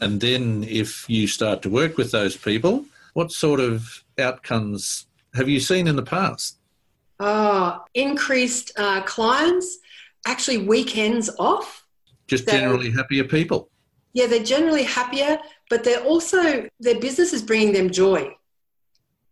And 0.00 0.20
then 0.20 0.64
if 0.64 1.08
you 1.08 1.28
start 1.28 1.62
to 1.62 1.70
work 1.70 1.96
with 1.96 2.10
those 2.10 2.36
people, 2.36 2.84
what 3.16 3.32
sort 3.32 3.60
of 3.60 4.04
outcomes 4.18 5.06
have 5.34 5.48
you 5.48 5.58
seen 5.58 5.88
in 5.88 5.96
the 5.96 6.02
past? 6.02 6.58
Oh, 7.18 7.82
increased 7.94 8.72
uh, 8.76 9.00
clients, 9.04 9.78
actually 10.26 10.58
weekends 10.58 11.30
off. 11.38 11.86
Just 12.26 12.46
generally 12.46 12.90
happier 12.90 13.24
people. 13.24 13.70
Yeah, 14.12 14.26
they're 14.26 14.44
generally 14.44 14.82
happier, 14.82 15.38
but 15.70 15.82
they're 15.82 16.04
also, 16.04 16.68
their 16.78 17.00
business 17.00 17.32
is 17.32 17.42
bringing 17.42 17.72
them 17.72 17.88
joy. 17.88 18.36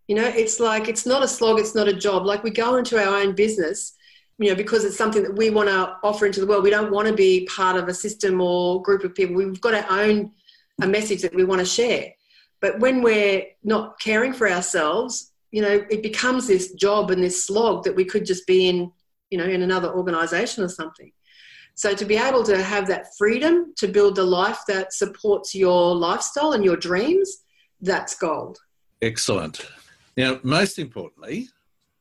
You 0.09 0.15
know, 0.15 0.29
it's 0.29 0.61
like, 0.61 0.89
it's 0.89 1.05
not 1.05 1.23
a 1.23 1.29
slog, 1.29 1.61
it's 1.61 1.75
not 1.75 1.87
a 1.87 1.93
job. 1.93 2.25
Like 2.25 2.43
we 2.43 2.51
go 2.51 2.77
into 2.77 2.99
our 2.99 3.21
own 3.21 3.35
business, 3.35 3.93
you 4.39 4.49
know, 4.49 4.57
because 4.57 4.87
it's 4.87 4.97
something 4.97 5.23
that 5.23 5.37
we 5.37 5.51
want 5.51 5.69
to 5.69 5.99
offer 6.03 6.25
into 6.25 6.41
the 6.41 6.47
world. 6.47 6.65
We 6.65 6.71
don't 6.71 6.91
want 6.91 7.09
to 7.09 7.15
be 7.15 7.47
part 7.55 7.77
of 7.77 7.89
a 7.89 7.95
system 7.95 8.41
or 8.41 8.81
group 8.81 9.05
of 9.05 9.15
people. 9.15 9.37
We've 9.37 9.61
got 9.61 9.75
our 9.75 10.01
own 10.01 10.33
a 10.81 10.87
message 10.87 11.21
that 11.21 11.35
we 11.35 11.45
want 11.45 11.61
to 11.61 11.67
share. 11.67 12.15
But 12.65 12.81
when 12.81 13.03
we're 13.03 13.43
not 13.63 14.01
caring 14.01 14.33
for 14.33 14.49
ourselves, 14.51 15.33
you 15.51 15.61
know, 15.61 15.85
it 15.91 16.03
becomes 16.03 16.47
this 16.47 16.73
job 16.73 17.11
and 17.11 17.23
this 17.23 17.45
slog 17.45 17.85
that 17.85 17.95
we 17.95 18.07
could 18.07 18.25
just 18.25 18.47
be 18.47 18.71
in, 18.71 18.91
you 19.29 19.37
know, 19.37 19.45
in 19.45 19.61
another 19.61 19.93
organization 19.93 20.65
or 20.65 20.71
something. 20.71 21.13
So 21.75 21.95
to 21.95 22.07
be 22.07 22.17
able 22.17 22.43
to 22.45 22.63
have 22.63 22.87
that 22.87 23.15
freedom 23.19 23.75
to 23.77 23.87
build 23.87 24.19
a 24.19 24.23
life 24.23 24.61
that 24.67 24.95
supports 24.95 25.55
your 25.55 25.95
lifestyle 25.95 26.53
and 26.53 26.65
your 26.65 26.79
dreams, 26.79 27.43
that's 27.83 28.17
gold. 28.17 28.57
Excellent. 29.03 29.69
Now, 30.17 30.41
most 30.43 30.79
importantly, 30.79 31.49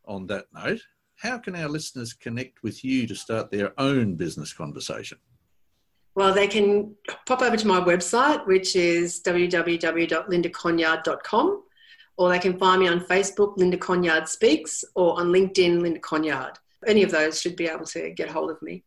on 0.05 0.27
that 0.27 0.45
note, 0.53 0.79
how 1.17 1.39
can 1.39 1.57
our 1.57 1.67
listeners 1.67 2.13
connect 2.13 2.63
with 2.63 2.85
you 2.85 3.05
to 3.07 3.15
start 3.15 3.51
their 3.51 3.77
own 3.77 4.15
business 4.15 4.53
conversation? 4.53 5.17
Well, 6.15 6.33
they 6.33 6.47
can 6.47 6.95
pop 7.25 7.41
over 7.41 7.57
to 7.57 7.67
my 7.67 7.79
website, 7.79 8.45
which 8.45 8.75
is 8.75 9.21
www.lindaconyard.com, 9.23 11.63
or 12.17 12.29
they 12.29 12.39
can 12.39 12.57
find 12.57 12.81
me 12.81 12.87
on 12.87 12.99
Facebook, 12.99 13.57
Linda 13.57 13.77
Conyard 13.77 14.27
Speaks, 14.27 14.83
or 14.95 15.19
on 15.19 15.29
LinkedIn, 15.29 15.81
Linda 15.81 15.99
Conyard. 15.99 16.59
Any 16.85 17.01
of 17.01 17.11
those 17.11 17.41
should 17.41 17.55
be 17.55 17.67
able 17.67 17.85
to 17.85 18.11
get 18.11 18.29
hold 18.29 18.51
of 18.51 18.61
me. 18.61 18.83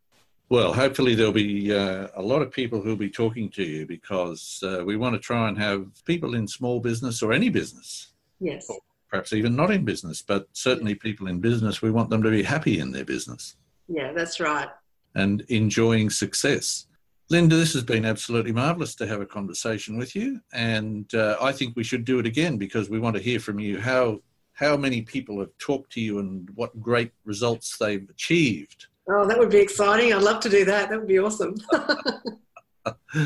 Well, 0.49 0.71
hopefully 0.71 1.13
there'll 1.13 1.33
be 1.33 1.75
uh, 1.75 2.07
a 2.15 2.21
lot 2.21 2.41
of 2.41 2.51
people 2.51 2.79
who'll 2.79 2.95
be 2.95 3.09
talking 3.09 3.49
to 3.49 3.63
you 3.63 3.85
because 3.85 4.63
uh, 4.63 4.81
we 4.85 4.95
want 4.95 5.13
to 5.15 5.19
try 5.19 5.49
and 5.49 5.57
have 5.57 5.87
people 6.05 6.35
in 6.35 6.47
small 6.47 6.79
business 6.79 7.21
or 7.21 7.33
any 7.33 7.49
business. 7.49 8.13
Yes. 8.39 8.69
perhaps 9.09 9.33
even 9.33 9.55
not 9.55 9.71
in 9.71 9.83
business, 9.83 10.21
but 10.21 10.47
certainly 10.53 10.95
people 10.95 11.27
in 11.27 11.39
business, 11.39 11.81
we 11.81 11.91
want 11.91 12.09
them 12.09 12.23
to 12.23 12.29
be 12.29 12.43
happy 12.43 12.79
in 12.79 12.91
their 12.91 13.03
business. 13.03 13.55
Yeah, 13.87 14.13
that's 14.13 14.39
right. 14.39 14.69
And 15.15 15.41
enjoying 15.49 16.09
success. 16.09 16.87
Linda, 17.29 17.57
this 17.57 17.73
has 17.73 17.83
been 17.83 18.05
absolutely 18.05 18.53
marvellous 18.53 18.95
to 18.95 19.07
have 19.07 19.19
a 19.19 19.25
conversation 19.25 19.97
with 19.97 20.15
you. 20.15 20.39
And 20.53 21.13
uh, 21.13 21.37
I 21.41 21.51
think 21.51 21.75
we 21.75 21.83
should 21.83 22.05
do 22.05 22.19
it 22.19 22.25
again 22.25 22.57
because 22.57 22.89
we 22.89 22.99
want 22.99 23.17
to 23.17 23.21
hear 23.21 23.39
from 23.39 23.59
you 23.59 23.81
how, 23.81 24.21
how 24.53 24.77
many 24.77 25.01
people 25.01 25.39
have 25.39 25.55
talked 25.57 25.91
to 25.93 26.01
you 26.01 26.19
and 26.19 26.49
what 26.55 26.81
great 26.81 27.11
results 27.25 27.77
they've 27.77 28.09
achieved. 28.09 28.87
Oh, 29.09 29.27
that 29.27 29.37
would 29.37 29.49
be 29.49 29.59
exciting. 29.59 30.13
I'd 30.13 30.23
love 30.23 30.39
to 30.41 30.49
do 30.49 30.63
that. 30.65 30.89
That 30.89 30.99
would 30.99 31.07
be 31.07 31.19
awesome. 31.19 31.55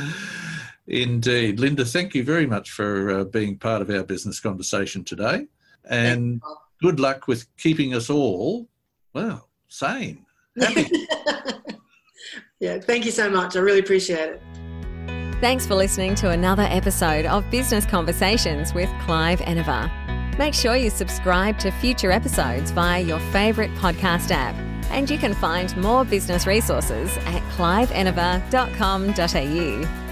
Indeed. 0.88 1.60
Linda, 1.60 1.86
thank 1.86 2.16
you 2.16 2.24
very 2.24 2.48
much 2.48 2.72
for 2.72 3.12
uh, 3.12 3.24
being 3.26 3.58
part 3.58 3.84
of 3.84 3.90
our 3.92 4.04
business 4.04 4.40
conversation 4.40 5.04
today. 5.04 5.48
And 5.86 6.42
good 6.82 7.00
luck 7.00 7.28
with 7.28 7.46
keeping 7.58 7.94
us 7.94 8.10
all, 8.10 8.68
well, 9.14 9.48
sane, 9.68 10.26
happy. 10.60 10.90
yeah, 12.62 12.80
thank 12.80 13.06
you 13.06 13.12
so 13.12 13.30
much. 13.30 13.58
I 13.58 13.60
really 13.60 13.80
appreciate 13.80 14.30
it. 14.30 14.42
Thanks 15.42 15.66
for 15.66 15.74
listening 15.74 16.14
to 16.16 16.30
another 16.30 16.64
episode 16.64 17.26
of 17.26 17.50
Business 17.50 17.86
Conversations 17.88 18.76
with 18.76 18.90
Clive 19.02 19.42
Enever. 19.42 19.90
Make 20.38 20.54
sure 20.54 20.76
you 20.76 20.92
subscribe 20.92 21.58
to 21.60 21.72
future 21.72 22.12
episodes 22.12 22.70
via 22.70 23.02
your 23.02 23.20
favourite 23.32 23.72
podcast 23.72 24.30
app. 24.30 24.54
And 24.92 25.10
you 25.10 25.18
can 25.18 25.34
find 25.34 25.76
more 25.78 26.06
business 26.06 26.46
resources 26.46 27.18
at 27.18 27.42
cliveenever.com.au. 27.54 30.11